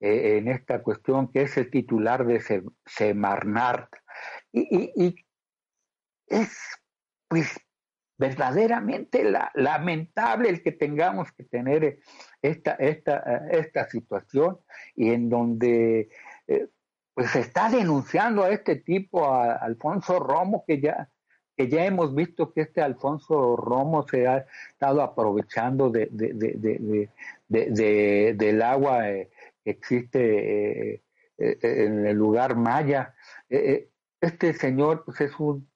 en 0.01 0.49
esta 0.49 0.83
cuestión, 0.83 1.31
que 1.33 1.43
es 1.43 1.57
el 1.57 1.71
titular 1.71 2.25
de 2.25 2.65
Semarnart. 2.87 3.93
Y, 4.53 4.61
y, 4.77 4.93
y 5.05 5.17
es, 6.29 6.57
pues, 7.29 7.59
verdaderamente 8.19 9.25
lamentable 9.55 10.49
el 10.49 10.63
que 10.63 10.73
tengamos 10.73 11.31
que 11.33 11.45
tener 11.45 12.01
esta, 12.43 12.73
esta, 12.73 13.47
esta 13.51 13.89
situación 13.89 14.59
y 14.97 15.11
en 15.11 15.31
donde 15.31 16.09
eh, 16.49 16.69
pues 17.19 17.33
se 17.33 17.41
está 17.41 17.69
denunciando 17.69 18.45
a 18.45 18.51
este 18.51 18.77
tipo, 18.77 19.27
a, 19.27 19.55
Alfonso 19.55 20.21
Romo, 20.21 20.63
que 20.65 20.81
ya, 20.81 21.11
que 21.57 21.69
ya 21.69 21.85
hemos 21.85 22.15
visto 22.15 22.53
que 22.53 22.61
este 22.61 22.81
Alfonso 22.81 23.57
Romo 23.57 24.07
se 24.07 24.29
ha 24.29 24.47
estado 24.71 25.03
aprovechando 25.03 25.91
de, 25.91 26.07
del 27.49 28.63
agua 28.63 29.11
eh, 29.11 29.31
que 29.65 29.71
existe 29.73 30.95
eh, 30.95 31.03
en 31.39 32.07
el 32.07 32.17
lugar 32.17 32.55
maya. 32.55 33.17
este 33.49 34.55
señor 34.55 35.03
pues 35.05 35.21
es 35.21 35.41
un 35.41 35.69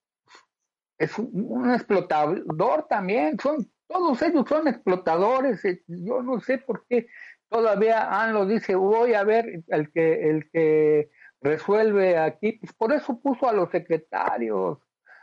es 0.97 1.19
un, 1.19 1.73
explotador 1.75 2.87
también, 2.89 3.37
son 3.41 3.69
todos 3.89 4.23
ellos 4.23 4.45
son 4.49 4.69
explotadores, 4.69 5.65
eh, 5.65 5.83
yo 5.89 6.23
no 6.23 6.39
sé 6.39 6.59
por 6.59 6.87
qué 6.87 7.09
todavía 7.49 8.29
lo 8.29 8.47
dice, 8.47 8.77
voy 8.77 9.15
a 9.15 9.25
ver 9.25 9.65
el 9.67 9.91
que 9.91 10.31
el 10.31 10.49
que 10.53 11.11
resuelve 11.43 12.19
aquí, 12.19 12.53
pues 12.53 12.73
por 12.73 12.93
eso 12.93 13.19
puso 13.21 13.49
a 13.49 13.53
los 13.53 13.71
secretarios, 13.71 14.79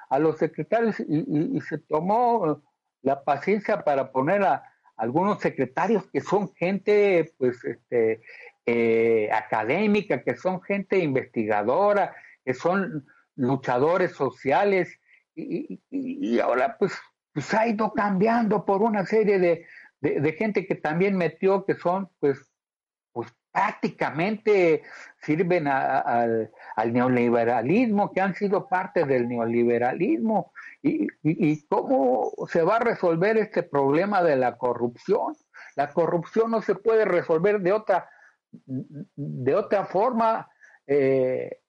a 0.10 0.20
los 0.20 0.38
secretarios 0.38 1.00
y, 1.00 1.60
se 1.62 1.78
tomó 1.78 2.62
la 3.02 3.24
paciencia 3.24 3.84
para 3.84 4.12
poner 4.12 4.44
a 4.44 4.64
algunos 4.98 5.40
secretarios 5.40 6.10
que 6.12 6.20
son 6.20 6.54
gente 6.56 7.34
pues 7.38 7.64
este 7.64 8.22
eh, 8.66 9.30
académica, 9.32 10.22
que 10.24 10.36
son 10.36 10.62
gente 10.62 11.00
investigadora, 11.00 12.14
que 12.44 12.54
son 12.54 13.08
luchadores 13.36 14.12
sociales 14.12 15.00
y, 15.36 16.40
ahora 16.40 16.78
pues, 16.78 16.94
pues, 17.34 17.54
ha 17.54 17.68
ido 17.68 17.94
cambiando 17.94 18.66
por 18.66 18.82
una 18.82 19.06
serie 19.06 19.40
de, 19.40 19.66
de, 20.02 20.32
gente 20.34 20.68
que 20.68 20.76
también 20.76 21.16
metió 21.16 21.66
que 21.66 21.76
son 21.76 22.10
pues, 22.20 22.52
pues 23.14 23.34
prácticamente 23.52 24.84
sirven 25.22 25.68
al, 25.68 26.52
neoliberalismo, 26.86 28.12
que 28.12 28.22
han 28.22 28.36
sido 28.36 28.68
parte 28.68 29.06
del 29.06 29.28
neoliberalismo. 29.28 30.52
Y, 30.82 31.08
y, 31.24 31.66
cómo 31.68 32.32
se 32.48 32.62
va 32.64 32.78
a 32.78 32.80
resolver 32.80 33.38
este 33.38 33.64
problema 33.64 34.24
de 34.24 34.36
la 34.36 34.58
corrupción? 34.58 35.36
La 35.76 35.92
corrupción 35.92 36.52
no 36.52 36.62
se 36.62 36.76
puede 36.76 37.06
resolver 37.06 37.60
de 37.60 37.74
otra, 37.74 38.10
de 38.66 39.56
otra 39.56 39.86
forma 39.86 40.50
eh, 40.88 41.60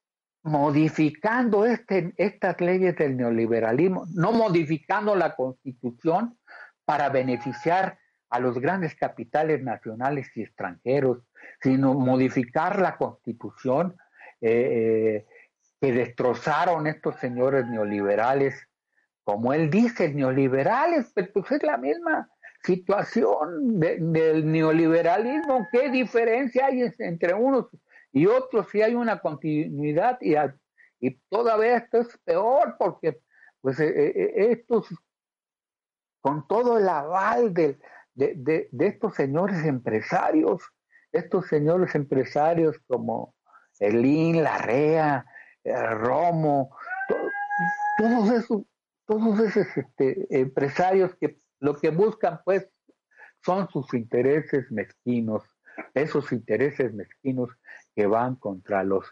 modificando 0.42 1.66
este, 1.66 2.14
estas 2.16 2.60
leyes 2.60 2.96
del 2.96 3.16
neoliberalismo, 3.16 4.06
no 4.14 4.32
modificando 4.32 5.14
la 5.14 5.34
constitución 5.34 6.38
para 6.84 7.08
beneficiar 7.08 7.98
a 8.30 8.38
los 8.38 8.58
grandes 8.58 8.94
capitales 8.94 9.62
nacionales 9.62 10.30
y 10.36 10.42
extranjeros, 10.42 11.18
sino 11.60 11.94
modificar 11.94 12.80
la 12.80 12.96
constitución 12.96 13.96
eh, 14.40 15.26
que 15.80 15.92
destrozaron 15.92 16.86
estos 16.86 17.16
señores 17.16 17.66
neoliberales, 17.66 18.54
como 19.24 19.52
él 19.52 19.68
dice, 19.70 20.14
neoliberales, 20.14 21.10
pero 21.14 21.32
pues 21.32 21.52
es 21.52 21.62
la 21.62 21.76
misma 21.76 22.30
situación 22.62 23.80
del 23.80 24.50
neoliberalismo, 24.50 25.66
¿qué 25.72 25.90
diferencia 25.90 26.66
hay 26.66 26.84
entre 26.98 27.34
unos 27.34 27.66
y 28.12 28.26
otros? 28.26 28.68
Si 28.70 28.82
hay 28.82 28.94
una 28.94 29.18
continuidad 29.20 30.18
y, 30.20 30.34
y 31.00 31.18
todavía 31.30 31.78
esto 31.78 31.98
es 31.98 32.18
peor 32.24 32.76
porque 32.78 33.20
pues 33.60 33.80
eh, 33.80 33.88
eh, 33.88 34.32
estos, 34.52 34.88
con 36.20 36.46
todo 36.46 36.78
el 36.78 36.88
aval 36.88 37.54
del, 37.54 37.80
de, 38.14 38.68
estos 38.78 39.14
señores 39.14 39.64
empresarios, 39.64 40.62
estos 41.12 41.46
señores 41.46 41.94
empresarios 41.94 42.78
como 42.86 43.34
Elín, 43.78 44.42
Larrea, 44.42 45.24
eh, 45.64 45.74
Romo, 45.94 46.76
todos 47.98 48.30
esos, 48.30 48.62
todos 49.06 49.40
esos 49.40 49.66
este, 49.76 50.26
empresarios 50.30 51.14
que 51.16 51.40
lo 51.58 51.78
que 51.78 51.90
buscan 51.90 52.40
pues 52.44 52.68
son 53.44 53.68
sus 53.70 53.92
intereses 53.94 54.70
mezquinos, 54.70 55.44
esos 55.94 56.32
intereses 56.32 56.92
mezquinos 56.92 57.50
que 57.94 58.06
van 58.06 58.36
contra 58.36 58.84
los 58.84 59.06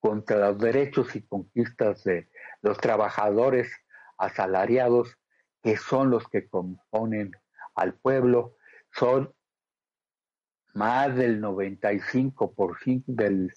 contra 0.00 0.38
los 0.38 0.58
derechos 0.58 1.16
y 1.16 1.26
conquistas 1.26 2.04
de 2.04 2.28
los 2.62 2.78
trabajadores 2.78 3.68
asalariados 4.16 5.18
que 5.60 5.76
son 5.76 6.10
los 6.10 6.28
que 6.28 6.48
componen 6.48 7.32
al 7.78 7.94
pueblo 7.94 8.56
son 8.92 9.32
más 10.74 11.16
del 11.16 11.42
95% 11.42 13.04
del, 13.06 13.52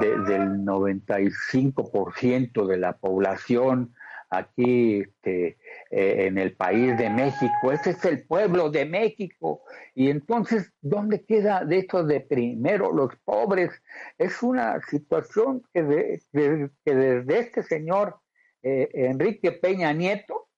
del 0.00 0.64
95% 0.64 2.66
de 2.66 2.76
la 2.76 2.98
población 2.98 3.94
aquí 4.30 5.00
este, 5.00 5.58
eh, 5.90 6.26
en 6.26 6.38
el 6.38 6.56
país 6.56 6.96
de 6.96 7.10
México. 7.10 7.72
Ese 7.72 7.90
es 7.90 8.04
el 8.04 8.24
pueblo 8.24 8.70
de 8.70 8.86
México. 8.86 9.62
Y 9.94 10.08
entonces, 10.08 10.72
¿dónde 10.80 11.24
queda 11.24 11.64
de 11.64 11.78
esto 11.78 12.04
de 12.04 12.20
primero 12.20 12.92
los 12.92 13.14
pobres? 13.24 13.70
Es 14.18 14.42
una 14.42 14.80
situación 14.82 15.62
que, 15.74 16.20
desde 16.32 17.38
este 17.38 17.62
señor 17.64 18.20
eh, 18.62 18.88
Enrique 18.92 19.52
Peña 19.52 19.92
Nieto 19.92 20.49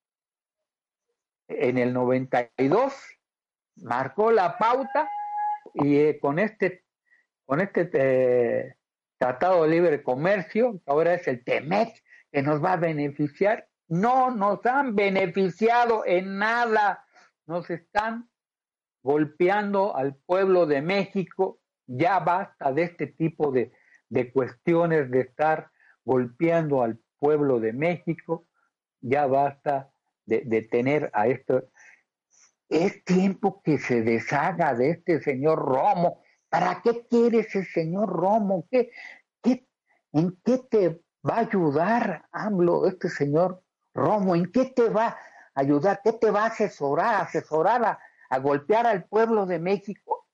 en 1.61 1.79
el 1.79 1.93
92 1.93 2.95
marcó 3.77 4.31
la 4.31 4.59
pauta 4.59 5.11
y 5.75 5.97
eh, 5.97 6.19
con 6.21 6.39
este 6.39 6.85
con 7.45 7.61
este 7.61 7.91
eh, 7.93 8.77
tratado 9.19 9.65
de 9.65 9.69
libre 9.69 10.03
comercio, 10.03 10.81
que 10.85 10.91
ahora 10.91 11.15
es 11.15 11.29
el 11.29 11.45
TEMEC, 11.45 12.03
que 12.31 12.43
nos 12.43 12.65
va 12.65 12.73
a 12.73 12.77
beneficiar, 12.77 13.69
no 13.89 14.31
nos 14.31 14.65
han 14.65 14.95
beneficiado 14.95 16.05
en 16.07 16.39
nada, 16.39 17.05
nos 17.47 17.69
están 17.71 18.31
golpeando 19.03 19.95
al 19.97 20.17
pueblo 20.17 20.67
de 20.67 20.81
México, 20.83 21.61
ya 21.87 22.21
basta 22.21 22.73
de 22.73 22.85
este 22.85 23.07
tipo 23.07 23.53
de, 23.53 23.73
de 24.09 24.33
cuestiones 24.33 25.11
de 25.11 25.21
estar 25.21 25.71
golpeando 26.05 26.83
al 26.83 26.99
pueblo 27.19 27.61
de 27.61 27.73
México, 27.73 28.47
ya 29.01 29.27
basta 29.27 29.92
de, 30.27 30.63
tener 30.71 31.11
a 31.13 31.27
esto. 31.27 31.65
Es 32.69 33.05
tiempo 33.05 33.63
que 33.63 33.79
se 33.79 34.03
deshaga 34.03 34.75
de 34.75 34.91
este 34.91 35.21
señor 35.21 35.59
Romo. 35.59 36.23
¿Para 36.49 36.81
qué 36.83 37.07
quiere 37.09 37.41
ese 37.41 37.65
señor 37.65 38.09
Romo? 38.09 38.67
¿Qué, 38.71 38.91
qué, 39.43 39.67
¿En 40.13 40.39
qué 40.45 40.59
te 40.59 41.03
va 41.27 41.37
a 41.37 41.41
ayudar, 41.41 42.29
AMLO, 42.33 42.87
este 42.87 43.09
señor 43.09 43.63
Romo? 43.95 44.35
¿En 44.35 44.51
qué 44.51 44.67
te 44.67 44.89
va 44.89 45.09
a 45.09 45.19
ayudar? 45.55 46.01
¿Qué 46.03 46.13
te 46.13 46.31
va 46.31 46.45
a 46.45 46.49
asesorar? 46.49 47.23
¿Asesorar 47.23 47.99
a, 48.31 48.39
golpear 48.39 48.87
al 48.87 49.05
pueblo 49.05 49.45
de 49.45 49.59
México? 49.59 50.27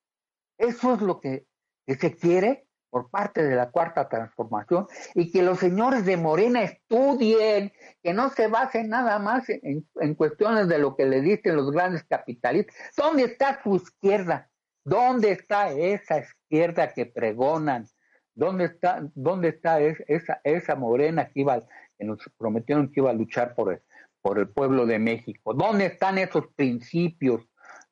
Eso 0.57 0.95
es 0.95 1.01
lo 1.01 1.21
que, 1.21 1.47
que 1.87 1.97
se 1.97 2.15
quiere 2.15 2.68
por 2.91 3.11
parte 3.11 3.43
de 3.43 3.55
la 3.55 3.71
cuarta 3.71 4.09
transformación 4.09 4.87
y 5.15 5.31
que 5.31 5.43
los 5.43 5.59
señores 5.59 6.05
de 6.05 6.17
Morena 6.17 6.63
estudien, 6.63 7.73
que 8.03 8.15
no 8.15 8.31
se 8.31 8.49
basen 8.49 8.89
nada 8.89 9.19
más 9.19 9.49
en, 9.49 10.15
cuestiones 10.15 10.69
de 10.69 10.79
lo 10.79 10.97
que 10.97 11.07
le 11.07 11.21
dicen 11.21 11.57
los 11.57 11.71
grandes 11.71 12.05
capitalistas. 12.05 12.75
¿Dónde 12.97 13.25
está 13.25 13.63
su 13.63 13.77
izquierda? 13.77 14.51
¿Dónde 14.85 15.33
está 15.33 15.71
esa 15.71 16.21
izquierda 16.21 16.93
que 16.93 17.07
pregonan? 17.07 17.87
¿Dónde 18.35 18.67
está, 18.67 19.01
dónde 19.15 19.49
está 19.49 19.81
esa, 19.81 20.41
esa 20.45 20.77
Morena 20.77 21.29
que, 21.29 21.41
iba, 21.41 21.61
que 21.99 22.05
nos 22.05 22.19
prometieron 22.39 22.91
que 22.91 23.01
iba 23.01 23.11
a 23.11 23.15
luchar 23.15 23.55
por 23.55 23.73
el, 23.73 23.83
por 24.23 24.39
el 24.39 24.49
pueblo 24.49 24.87
de 24.87 24.99
México? 24.99 25.53
¿Dónde 25.55 25.87
están 25.87 26.19
esos 26.19 26.47
principios? 26.55 27.43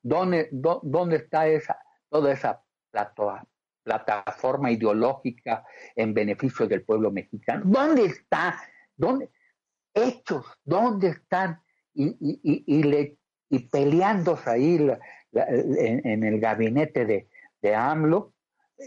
¿Dónde, 0.01 0.49
dónde 0.51 1.17
está 1.17 1.47
esa, 1.47 1.77
toda 2.09 2.31
esa 2.31 2.63
plataforma? 2.91 3.45
Plataforma 3.87 4.69
ideológica 4.69 5.63
en 5.95 6.13
beneficio 6.13 6.67
del 6.67 6.83
pueblo 6.83 7.11
mexicano. 7.11 7.63
¿Dónde 7.65 8.05
está? 8.05 8.61
¿Dónde? 8.95 9.29
Hechos, 9.93 10.45
¿dónde 10.63 11.09
están? 11.09 11.61
Y, 11.93 12.07
y, 12.19 12.63
y, 12.67 12.83
le, 12.83 13.17
y 13.49 13.59
peleándose 13.69 14.49
ahí 14.49 14.87
en, 15.33 16.23
el 16.23 16.39
gabinete 16.39 17.05
de, 17.05 17.27
de 17.61 17.75
AMLO, 17.75 18.33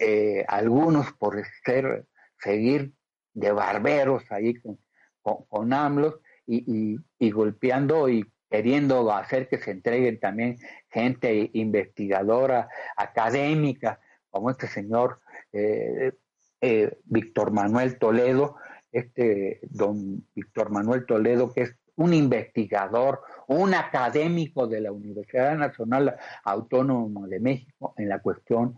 eh, 0.01 0.45
algunos 0.47 1.13
por 1.15 1.43
ser, 1.65 2.07
seguir 2.39 2.93
de 3.33 3.51
barberos 3.53 4.23
ahí 4.31 4.55
con, 4.61 4.79
con, 5.23 5.73
AMLO 5.73 6.21
y, 6.47 6.97
y 7.19 7.31
golpeando 7.31 8.09
y 8.09 8.25
queriendo 8.51 9.13
hacer 9.13 9.49
que 9.49 9.59
se 9.59 9.71
entreguen 9.71 10.19
también 10.19 10.59
gente 10.91 11.51
investigadora, 11.55 12.69
académica, 12.97 14.01
como 14.31 14.51
este 14.51 14.67
señor 14.67 15.21
eh, 15.53 16.13
eh, 16.61 16.99
Víctor 17.05 17.53
Manuel 17.53 17.99
Toledo, 17.99 18.57
este 18.93 19.61
don 19.63 20.27
Víctor 20.35 20.71
Manuel 20.71 21.07
Toledo, 21.07 21.53
que 21.53 21.63
es 21.63 21.77
un 21.97 22.15
investigador, 22.15 23.21
un 23.47 23.75
académico 23.75 24.67
de 24.67 24.81
la 24.81 24.93
Universidad 24.93 25.57
Nacional 25.57 26.17
Autónoma 26.45 27.27
de 27.27 27.41
México 27.41 27.95
en 27.97 28.09
la 28.09 28.21
cuestión 28.21 28.77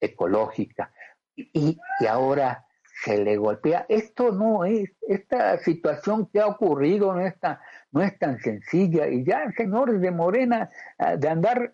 ecológica. 0.00 0.92
Y, 1.36 1.78
y, 2.00 2.06
ahora 2.06 2.66
se 3.04 3.22
le 3.22 3.36
golpea. 3.36 3.86
Esto 3.88 4.32
no 4.32 4.64
es, 4.64 4.90
esta 5.02 5.58
situación 5.58 6.26
que 6.26 6.40
ha 6.40 6.46
ocurrido 6.46 7.12
no 7.14 7.20
es 7.20 7.38
tan, 7.38 7.58
no 7.90 8.02
es 8.02 8.18
tan 8.18 8.38
sencilla. 8.40 9.08
Y 9.08 9.24
ya, 9.24 9.50
señores 9.56 10.00
de 10.00 10.10
Morena, 10.10 10.68
ah, 10.98 11.16
de 11.16 11.28
andar 11.28 11.72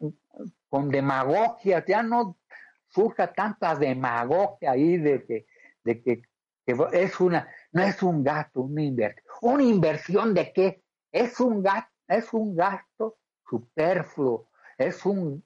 con 0.68 0.88
demagogia, 0.88 1.84
ya 1.86 2.02
no 2.02 2.36
surja 2.90 3.32
tanta 3.32 3.74
demagogia 3.74 4.72
ahí 4.72 4.98
de 4.98 5.24
que, 5.24 5.46
de 5.84 6.02
que, 6.02 6.22
es 6.92 7.20
una, 7.20 7.48
no 7.72 7.82
es 7.82 8.02
un 8.02 8.22
gasto, 8.22 8.60
una 8.60 8.82
inversión. 8.82 9.24
¿Una 9.42 9.62
inversión 9.64 10.34
de 10.34 10.52
qué? 10.52 10.82
Es 11.10 11.40
un 11.40 11.62
gasto, 11.62 11.90
es 12.06 12.32
un 12.32 12.54
gasto 12.54 13.18
superfluo, 13.48 14.48
es 14.78 15.04
un, 15.04 15.44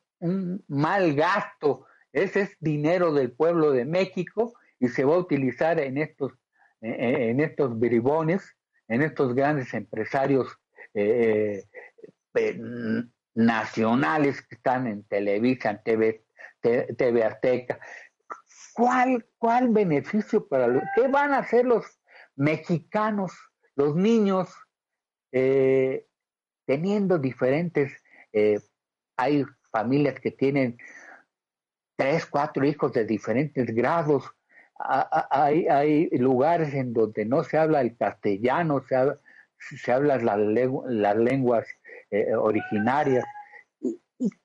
mal 0.68 1.14
gasto. 1.14 1.86
Ese 2.12 2.42
es 2.42 2.56
dinero 2.60 3.12
del 3.12 3.32
pueblo 3.32 3.72
de 3.72 3.84
México 3.84 4.54
y 4.78 4.88
se 4.88 5.04
va 5.04 5.14
a 5.14 5.18
utilizar 5.18 5.80
en 5.80 5.98
estos, 5.98 6.32
en 6.80 7.40
estos 7.40 7.78
bribones, 7.78 8.56
en 8.88 9.02
estos 9.02 9.34
grandes 9.34 9.72
empresarios 9.74 10.58
eh, 10.94 11.64
eh, 12.34 12.60
nacionales 13.34 14.42
que 14.42 14.54
están 14.54 14.86
en 14.86 15.04
Televisa, 15.04 15.70
en 15.70 15.82
TV, 15.82 16.23
TV 16.64 17.24
Azteca. 17.24 17.78
¿Cuál, 18.74 19.26
¿Cuál 19.38 19.68
beneficio 19.68 20.48
para 20.48 20.66
los... 20.66 20.82
¿Qué 20.96 21.06
van 21.08 21.32
a 21.32 21.38
hacer 21.38 21.64
los 21.64 21.84
mexicanos, 22.34 23.32
los 23.76 23.94
niños, 23.94 24.52
eh, 25.32 26.06
teniendo 26.66 27.18
diferentes... 27.18 27.92
Eh, 28.32 28.58
hay 29.16 29.44
familias 29.70 30.18
que 30.18 30.32
tienen 30.32 30.76
tres, 31.96 32.26
cuatro 32.26 32.64
hijos 32.64 32.92
de 32.92 33.04
diferentes 33.04 33.72
grados. 33.74 34.24
Hay, 34.76 35.68
hay 35.68 36.08
lugares 36.18 36.74
en 36.74 36.92
donde 36.92 37.24
no 37.24 37.44
se 37.44 37.58
habla 37.58 37.80
el 37.80 37.96
castellano, 37.96 38.82
se 38.88 38.96
habla, 38.96 39.20
se 39.58 39.92
habla 39.92 40.18
las 40.18 41.16
lenguas 41.16 41.66
eh, 42.10 42.34
originarias. 42.34 43.24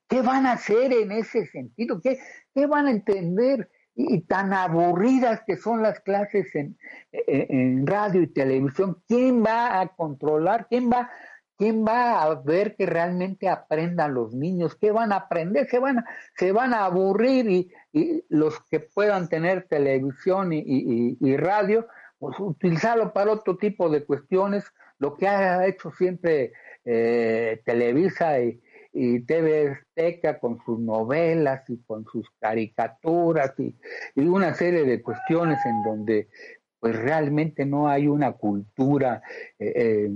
¿Y, 0.10 0.16
qué 0.16 0.22
van 0.22 0.46
a 0.46 0.54
hacer 0.54 0.92
en 0.94 1.12
ese 1.12 1.46
sentido? 1.48 2.02
¿Qué, 2.02 2.20
qué 2.54 2.66
van 2.66 2.88
a 2.88 2.92
entender? 2.92 3.70
Y, 3.96 4.22
tan 4.22 4.54
aburridas 4.54 5.42
que 5.46 5.58
son 5.58 5.82
las 5.82 6.00
clases 6.00 6.56
en, 6.56 6.78
en, 7.12 7.86
radio 7.86 8.22
y 8.22 8.28
televisión, 8.28 9.02
¿quién 9.08 9.44
va 9.44 9.82
a 9.82 9.88
controlar? 9.90 10.68
¿Quién 10.70 10.90
va, 10.90 11.10
quién 11.58 11.86
va 11.86 12.24
a 12.24 12.36
ver 12.36 12.78
que 12.78 12.86
realmente 12.86 13.50
aprendan 13.50 14.14
los 14.14 14.34
niños? 14.34 14.76
¿Qué 14.76 14.92
van 14.92 15.12
a 15.12 15.18
aprender? 15.18 15.68
Se 15.70 15.80
van 15.80 16.06
se 16.38 16.54
van 16.54 16.74
a 16.74 16.86
aburrir 16.86 17.50
y, 17.50 17.72
y 17.92 18.24
los 18.30 18.62
que 18.72 18.80
puedan 18.80 19.28
tener 19.28 19.68
televisión 19.68 20.54
y, 20.54 21.18
y 21.20 21.38
radio, 21.38 21.86
pues 22.20 22.40
utilizarlo 22.40 23.12
para 23.12 23.32
otro 23.34 23.58
tipo 23.58 23.90
de 23.90 24.06
cuestiones, 24.06 24.64
lo 25.00 25.18
que 25.18 25.28
ha 25.28 25.66
hecho 25.68 25.92
siempre 25.92 26.54
eh, 26.86 27.62
Televisa 27.66 28.40
y, 28.42 28.62
y 29.02 29.22
TV 29.22 29.70
Azteca 29.70 30.40
con 30.40 30.60
sus 30.66 30.78
novelas 30.78 31.64
y 31.70 31.82
con 31.84 32.04
sus 32.04 32.30
caricaturas 32.38 33.54
y, 33.58 33.74
una 34.16 34.54
serie 34.54 34.84
de 34.84 35.02
cuestiones 35.02 35.66
en 35.66 35.84
donde 35.84 36.28
pues 36.82 36.98
realmente 36.98 37.66
no 37.66 37.88
hay 37.88 38.10
una 38.10 38.34
cultura 38.34 39.22
eh, 39.58 40.12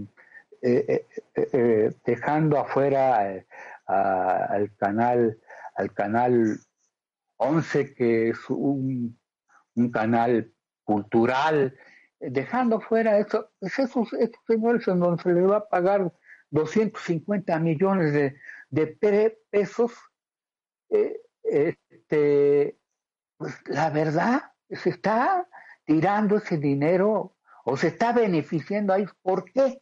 eh, 0.61 1.93
dejando 2.05 2.59
afuera 2.59 3.41
al 3.85 4.75
canal 4.75 5.39
al 5.75 5.93
canal 5.93 6.57
11 7.37 7.93
que 7.93 8.29
es 8.31 8.49
un, 8.49 9.17
un 9.75 9.91
canal 9.91 10.51
cultural 10.83 11.73
dejando 12.19 12.81
fuera 12.81 13.17
eso, 13.17 13.49
pues 13.59 13.79
esos, 13.79 14.11
estos 14.13 14.41
señores 14.45 14.85
en 14.89 14.99
donde 14.99 15.23
se 15.23 15.33
les 15.33 15.49
va 15.49 15.57
a 15.57 15.69
pagar 15.69 16.11
250 16.51 17.59
millones 17.59 18.13
de, 18.13 18.35
de 18.73 19.37
pesos, 19.51 19.91
eh, 20.89 21.21
este, 21.43 22.75
pues 23.37 23.53
la 23.67 23.91
verdad, 23.91 24.41
se 24.67 24.89
está 24.89 25.47
tirando 25.85 26.37
ese 26.37 26.57
dinero 26.57 27.35
o 27.65 27.77
se 27.77 27.89
está 27.89 28.13
beneficiando 28.13 28.93
ahí. 28.93 29.05
¿Por 29.21 29.45
qué? 29.51 29.79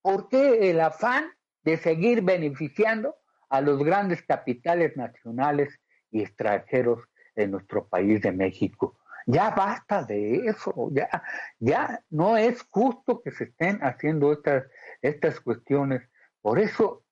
¿Por 0.00 0.30
qué 0.30 0.70
el 0.70 0.80
afán 0.80 1.26
de 1.62 1.76
seguir 1.76 2.22
beneficiando 2.22 3.16
a 3.50 3.60
los 3.60 3.84
grandes 3.84 4.22
capitales 4.22 4.96
nacionales 4.96 5.78
y 6.10 6.22
extranjeros 6.22 7.00
de 7.34 7.48
nuestro 7.48 7.86
país 7.86 8.22
de 8.22 8.32
México? 8.32 8.98
Ya 9.26 9.50
basta 9.50 10.04
de 10.04 10.46
eso, 10.46 10.88
ya, 10.92 11.22
ya 11.58 12.02
no 12.08 12.38
es 12.38 12.62
justo 12.70 13.20
que 13.20 13.32
se 13.32 13.44
estén 13.44 13.80
haciendo 13.82 14.32
estas, 14.32 14.64
estas 15.02 15.40
cuestiones. 15.40 16.08
Por 16.40 16.60
eso, 16.60 17.02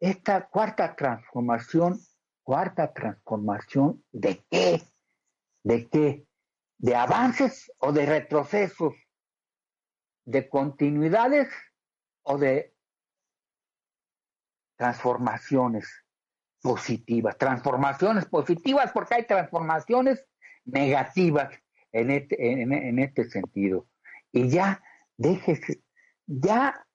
esta 0.00 0.48
cuarta 0.48 0.94
transformación, 0.94 1.98
cuarta 2.42 2.92
transformación, 2.92 4.04
¿de 4.12 4.44
qué? 4.50 4.82
¿De 5.62 5.88
qué? 5.88 6.26
¿De 6.78 6.94
avances 6.94 7.72
o 7.78 7.92
de 7.92 8.06
retrocesos? 8.06 8.94
¿De 10.26 10.48
continuidades 10.48 11.48
o 12.22 12.38
de 12.38 12.74
transformaciones 14.76 15.88
positivas? 16.60 17.36
Transformaciones 17.38 18.26
positivas 18.26 18.92
porque 18.92 19.14
hay 19.14 19.26
transformaciones 19.26 20.26
negativas 20.64 21.50
en 21.92 22.10
este, 22.10 22.62
en, 22.62 22.98
este 22.98 23.30
sentido. 23.30 23.86
Y 24.32 24.48
ya, 24.48 24.82
déjese, 25.16 25.82
ya 26.26 26.86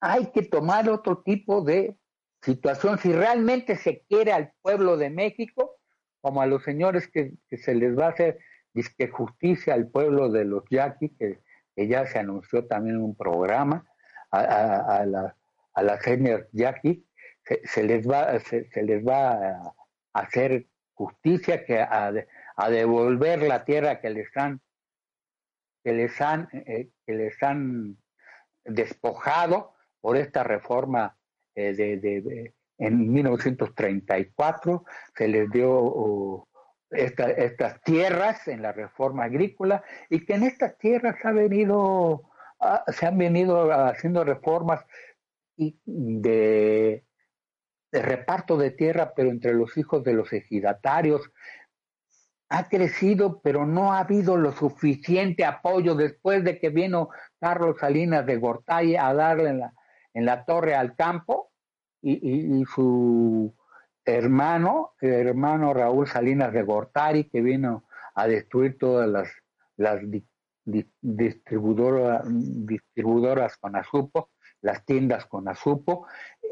hay 0.00 0.30
que 0.32 0.42
tomar 0.42 0.90
otro 0.90 1.22
tipo 1.22 1.62
de 1.62 1.96
situación. 2.46 2.98
Si 2.98 3.12
realmente 3.12 3.76
se 3.76 4.04
quiere 4.08 4.32
al 4.32 4.52
pueblo 4.62 4.96
de 4.96 5.10
México, 5.10 5.76
como 6.20 6.40
a 6.40 6.46
los 6.46 6.62
señores 6.62 7.08
que, 7.08 7.32
se 7.50 7.74
les 7.74 7.98
va 7.98 8.06
a 8.06 8.10
hacer 8.10 8.38
justicia 9.10 9.74
al 9.74 9.88
pueblo 9.88 10.30
de 10.30 10.44
los 10.44 10.62
yaquis, 10.70 11.10
que, 11.18 11.40
ya 11.76 12.06
se 12.06 12.18
anunció 12.18 12.66
también 12.66 13.02
un 13.02 13.14
programa, 13.14 13.84
a, 14.30 15.04
la, 15.06 15.36
a 15.74 15.82
la 15.82 16.00
senior 16.00 16.48
yaquis, 16.52 16.98
se, 17.64 17.82
les 17.82 18.08
va, 18.08 18.38
se, 18.40 18.82
les 18.82 19.06
va 19.06 19.32
a 19.32 19.74
hacer 20.14 20.66
justicia 20.94 21.64
que 21.64 21.80
a, 21.80 22.12
a 22.56 22.70
devolver 22.70 23.42
la 23.42 23.64
tierra 23.64 24.00
que 24.00 24.10
les 24.10 24.34
han 24.36 24.60
que 25.84 25.92
les 25.92 26.20
han 26.20 26.48
eh, 26.52 26.90
que 27.06 27.12
les 27.14 27.40
han 27.42 27.98
despojado 28.64 29.74
por 30.00 30.16
esta 30.16 30.42
reforma 30.42 31.16
eh, 31.56 31.74
de, 31.74 32.54
en 32.76 33.10
1934 33.10 34.84
se 35.16 35.28
les 35.28 35.50
dio 35.50 36.46
estas 36.90 37.80
tierras 37.82 38.46
en 38.46 38.60
la 38.60 38.72
reforma 38.72 39.24
agrícola 39.24 39.82
y 40.10 40.24
que 40.24 40.34
en 40.34 40.44
estas 40.44 40.76
tierras 40.76 41.16
ha 41.24 41.32
venido 41.32 42.30
se 42.88 43.06
han 43.06 43.18
venido 43.18 43.72
haciendo 43.72 44.22
reformas 44.24 44.84
de, 45.56 47.04
de 47.90 48.02
reparto 48.02 48.58
de 48.58 48.70
tierra 48.70 49.14
pero 49.16 49.30
entre 49.30 49.54
los 49.54 49.76
hijos 49.78 50.04
de 50.04 50.12
los 50.12 50.32
ejidatarios. 50.32 51.30
Ha 52.48 52.68
crecido, 52.68 53.40
pero 53.40 53.66
no 53.66 53.92
ha 53.92 54.00
habido 54.00 54.36
lo 54.36 54.52
suficiente 54.52 55.44
apoyo. 55.44 55.96
Después 55.96 56.44
de 56.44 56.60
que 56.60 56.68
vino 56.68 57.08
Carlos 57.40 57.78
Salinas 57.80 58.24
de 58.24 58.36
Gortari 58.36 58.94
a 58.96 59.12
darle 59.12 59.54
la, 59.54 59.74
en 60.16 60.24
la 60.24 60.46
torre 60.46 60.74
al 60.74 60.96
campo 60.96 61.52
y, 62.00 62.64
su 62.74 63.54
hermano, 64.02 64.94
hermano 64.98 65.74
Raúl 65.74 66.06
Salinas 66.08 66.54
de 66.54 66.62
Gortari, 66.62 67.24
que 67.24 67.42
vino 67.42 67.84
a 68.14 68.26
destruir 68.26 68.78
todas 68.78 69.06
las, 69.06 69.28
las 69.76 70.00
distribuidoras, 70.64 72.22
distribuidoras 72.26 73.58
con 73.58 73.76
azupo, 73.76 74.30
las 74.62 74.86
tiendas 74.86 75.26
con 75.26 75.48
azupo. 75.48 76.06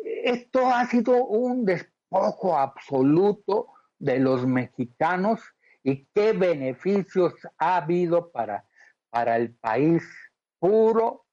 Esto 0.04 0.66
ha 0.66 0.84
sido 0.84 1.24
un 1.24 1.64
despojo 1.64 2.58
absoluto 2.58 3.68
de 3.98 4.18
los 4.18 4.46
mexicanos 4.46 5.40
y 5.82 6.04
qué 6.14 6.34
beneficios 6.34 7.32
ha 7.56 7.76
habido 7.76 8.30
para, 8.30 8.66
para 9.08 9.36
el 9.36 9.54
país. 9.54 10.02
Puro, 10.58 11.24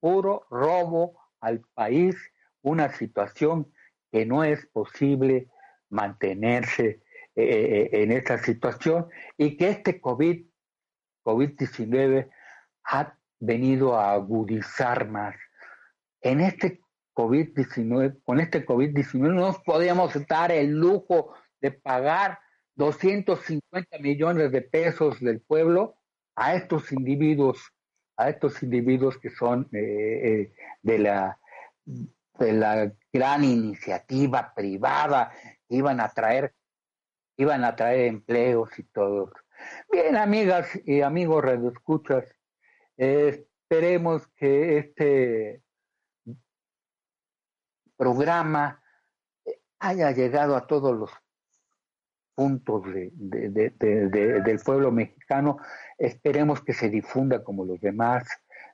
puro 0.00 0.46
robo 0.48 1.23
al 1.44 1.60
país, 1.74 2.16
una 2.62 2.92
situación 2.92 3.72
que 4.10 4.24
no 4.24 4.44
es 4.44 4.66
posible 4.66 5.48
mantenerse 5.90 7.02
eh, 7.36 7.42
eh, 7.44 7.90
en 7.92 8.12
esta 8.12 8.38
situación 8.38 9.06
y 9.36 9.56
que 9.56 9.68
este 9.68 10.00
COVID, 10.00 10.46
COVID-19 11.24 12.30
ha 12.84 13.18
venido 13.40 13.98
a 13.98 14.12
agudizar 14.12 15.08
más. 15.08 15.36
En 16.20 16.40
este 16.40 16.80
COVID-19, 17.14 18.22
con 18.24 18.40
este 18.40 18.64
COVID-19 18.64 19.18
no 19.18 19.34
nos 19.34 19.58
podíamos 19.60 20.12
dar 20.26 20.50
el 20.50 20.70
lujo 20.70 21.34
de 21.60 21.70
pagar 21.70 22.38
250 22.76 23.98
millones 23.98 24.50
de 24.50 24.62
pesos 24.62 25.20
del 25.20 25.40
pueblo 25.40 25.96
a 26.34 26.54
estos 26.54 26.90
individuos, 26.92 27.72
a 28.16 28.28
estos 28.28 28.62
individuos 28.62 29.18
que 29.18 29.30
son 29.30 29.68
eh, 29.72 29.78
eh, 29.78 30.52
de, 30.82 30.98
la, 30.98 31.38
de 31.84 32.52
la 32.52 32.92
gran 33.12 33.44
iniciativa 33.44 34.52
privada, 34.54 35.32
iban 35.68 36.00
a 36.00 36.08
traer, 36.08 36.54
iban 37.36 37.64
a 37.64 37.74
traer 37.74 38.06
empleos 38.06 38.78
y 38.78 38.84
todo. 38.84 39.32
Bien, 39.90 40.16
amigas 40.16 40.68
y 40.84 41.00
amigos 41.00 41.44
redescuchas, 41.44 42.24
eh, 42.96 43.46
esperemos 43.62 44.26
que 44.36 44.78
este 44.78 45.62
programa 47.96 48.82
haya 49.78 50.10
llegado 50.12 50.56
a 50.56 50.66
todos 50.66 50.96
los 50.96 51.10
puntos 52.34 52.82
de, 52.92 53.10
del 54.44 54.58
pueblo 54.60 54.90
mexicano. 54.92 55.58
Esperemos 55.98 56.62
que 56.62 56.72
se 56.72 56.88
difunda 56.88 57.42
como 57.42 57.64
los 57.64 57.80
demás, 57.80 58.24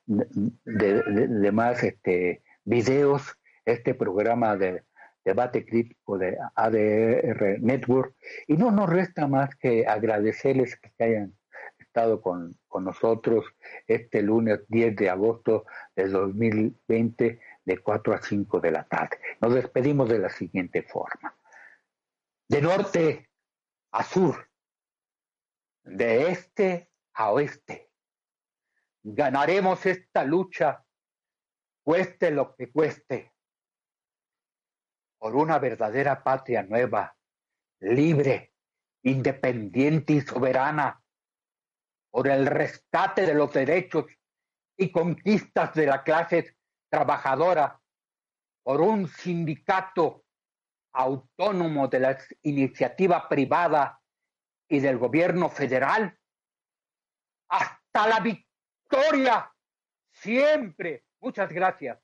demás 0.06 1.82
este, 1.82 2.42
videos, 2.64 3.36
este 3.64 3.94
programa 3.94 4.56
de 4.56 4.82
debate 5.24 5.64
crítico 5.64 6.18
de 6.18 6.36
ADR 6.54 7.60
Network. 7.60 8.14
Y 8.46 8.56
no 8.56 8.70
nos 8.70 8.88
resta 8.88 9.26
más 9.26 9.54
que 9.56 9.86
agradecerles 9.86 10.76
que 10.76 11.04
hayan 11.04 11.34
estado 11.78 12.20
con, 12.22 12.56
con 12.68 12.84
nosotros 12.84 13.44
este 13.86 14.22
lunes 14.22 14.60
10 14.68 14.96
de 14.96 15.10
agosto 15.10 15.66
de 15.96 16.08
2020 16.08 17.40
de 17.64 17.78
4 17.78 18.14
a 18.14 18.22
5 18.22 18.60
de 18.60 18.70
la 18.70 18.84
tarde. 18.84 19.18
Nos 19.40 19.54
despedimos 19.54 20.08
de 20.08 20.18
la 20.18 20.30
siguiente 20.30 20.82
forma. 20.82 21.34
De 22.48 22.62
norte 22.62 23.29
a 23.92 24.04
sur, 24.04 24.50
de 25.82 26.30
este 26.30 26.90
a 27.14 27.32
oeste. 27.32 27.90
Ganaremos 29.02 29.84
esta 29.86 30.24
lucha, 30.24 30.84
cueste 31.82 32.30
lo 32.30 32.54
que 32.54 32.70
cueste, 32.70 33.32
por 35.18 35.34
una 35.36 35.58
verdadera 35.58 36.22
patria 36.22 36.62
nueva, 36.62 37.16
libre, 37.80 38.54
independiente 39.02 40.14
y 40.14 40.20
soberana, 40.20 41.02
por 42.10 42.28
el 42.28 42.46
rescate 42.46 43.26
de 43.26 43.34
los 43.34 43.52
derechos 43.52 44.06
y 44.76 44.90
conquistas 44.90 45.74
de 45.74 45.86
la 45.86 46.02
clase 46.02 46.56
trabajadora, 46.90 47.80
por 48.62 48.80
un 48.80 49.08
sindicato 49.08 50.24
autónomo 50.92 51.88
de 51.88 52.00
la 52.00 52.18
iniciativa 52.42 53.28
privada 53.28 54.00
y 54.68 54.80
del 54.80 54.98
gobierno 54.98 55.48
federal, 55.48 56.16
hasta 57.48 58.06
la 58.06 58.20
victoria, 58.20 59.52
siempre. 60.12 61.04
Muchas 61.20 61.52
gracias. 61.52 61.98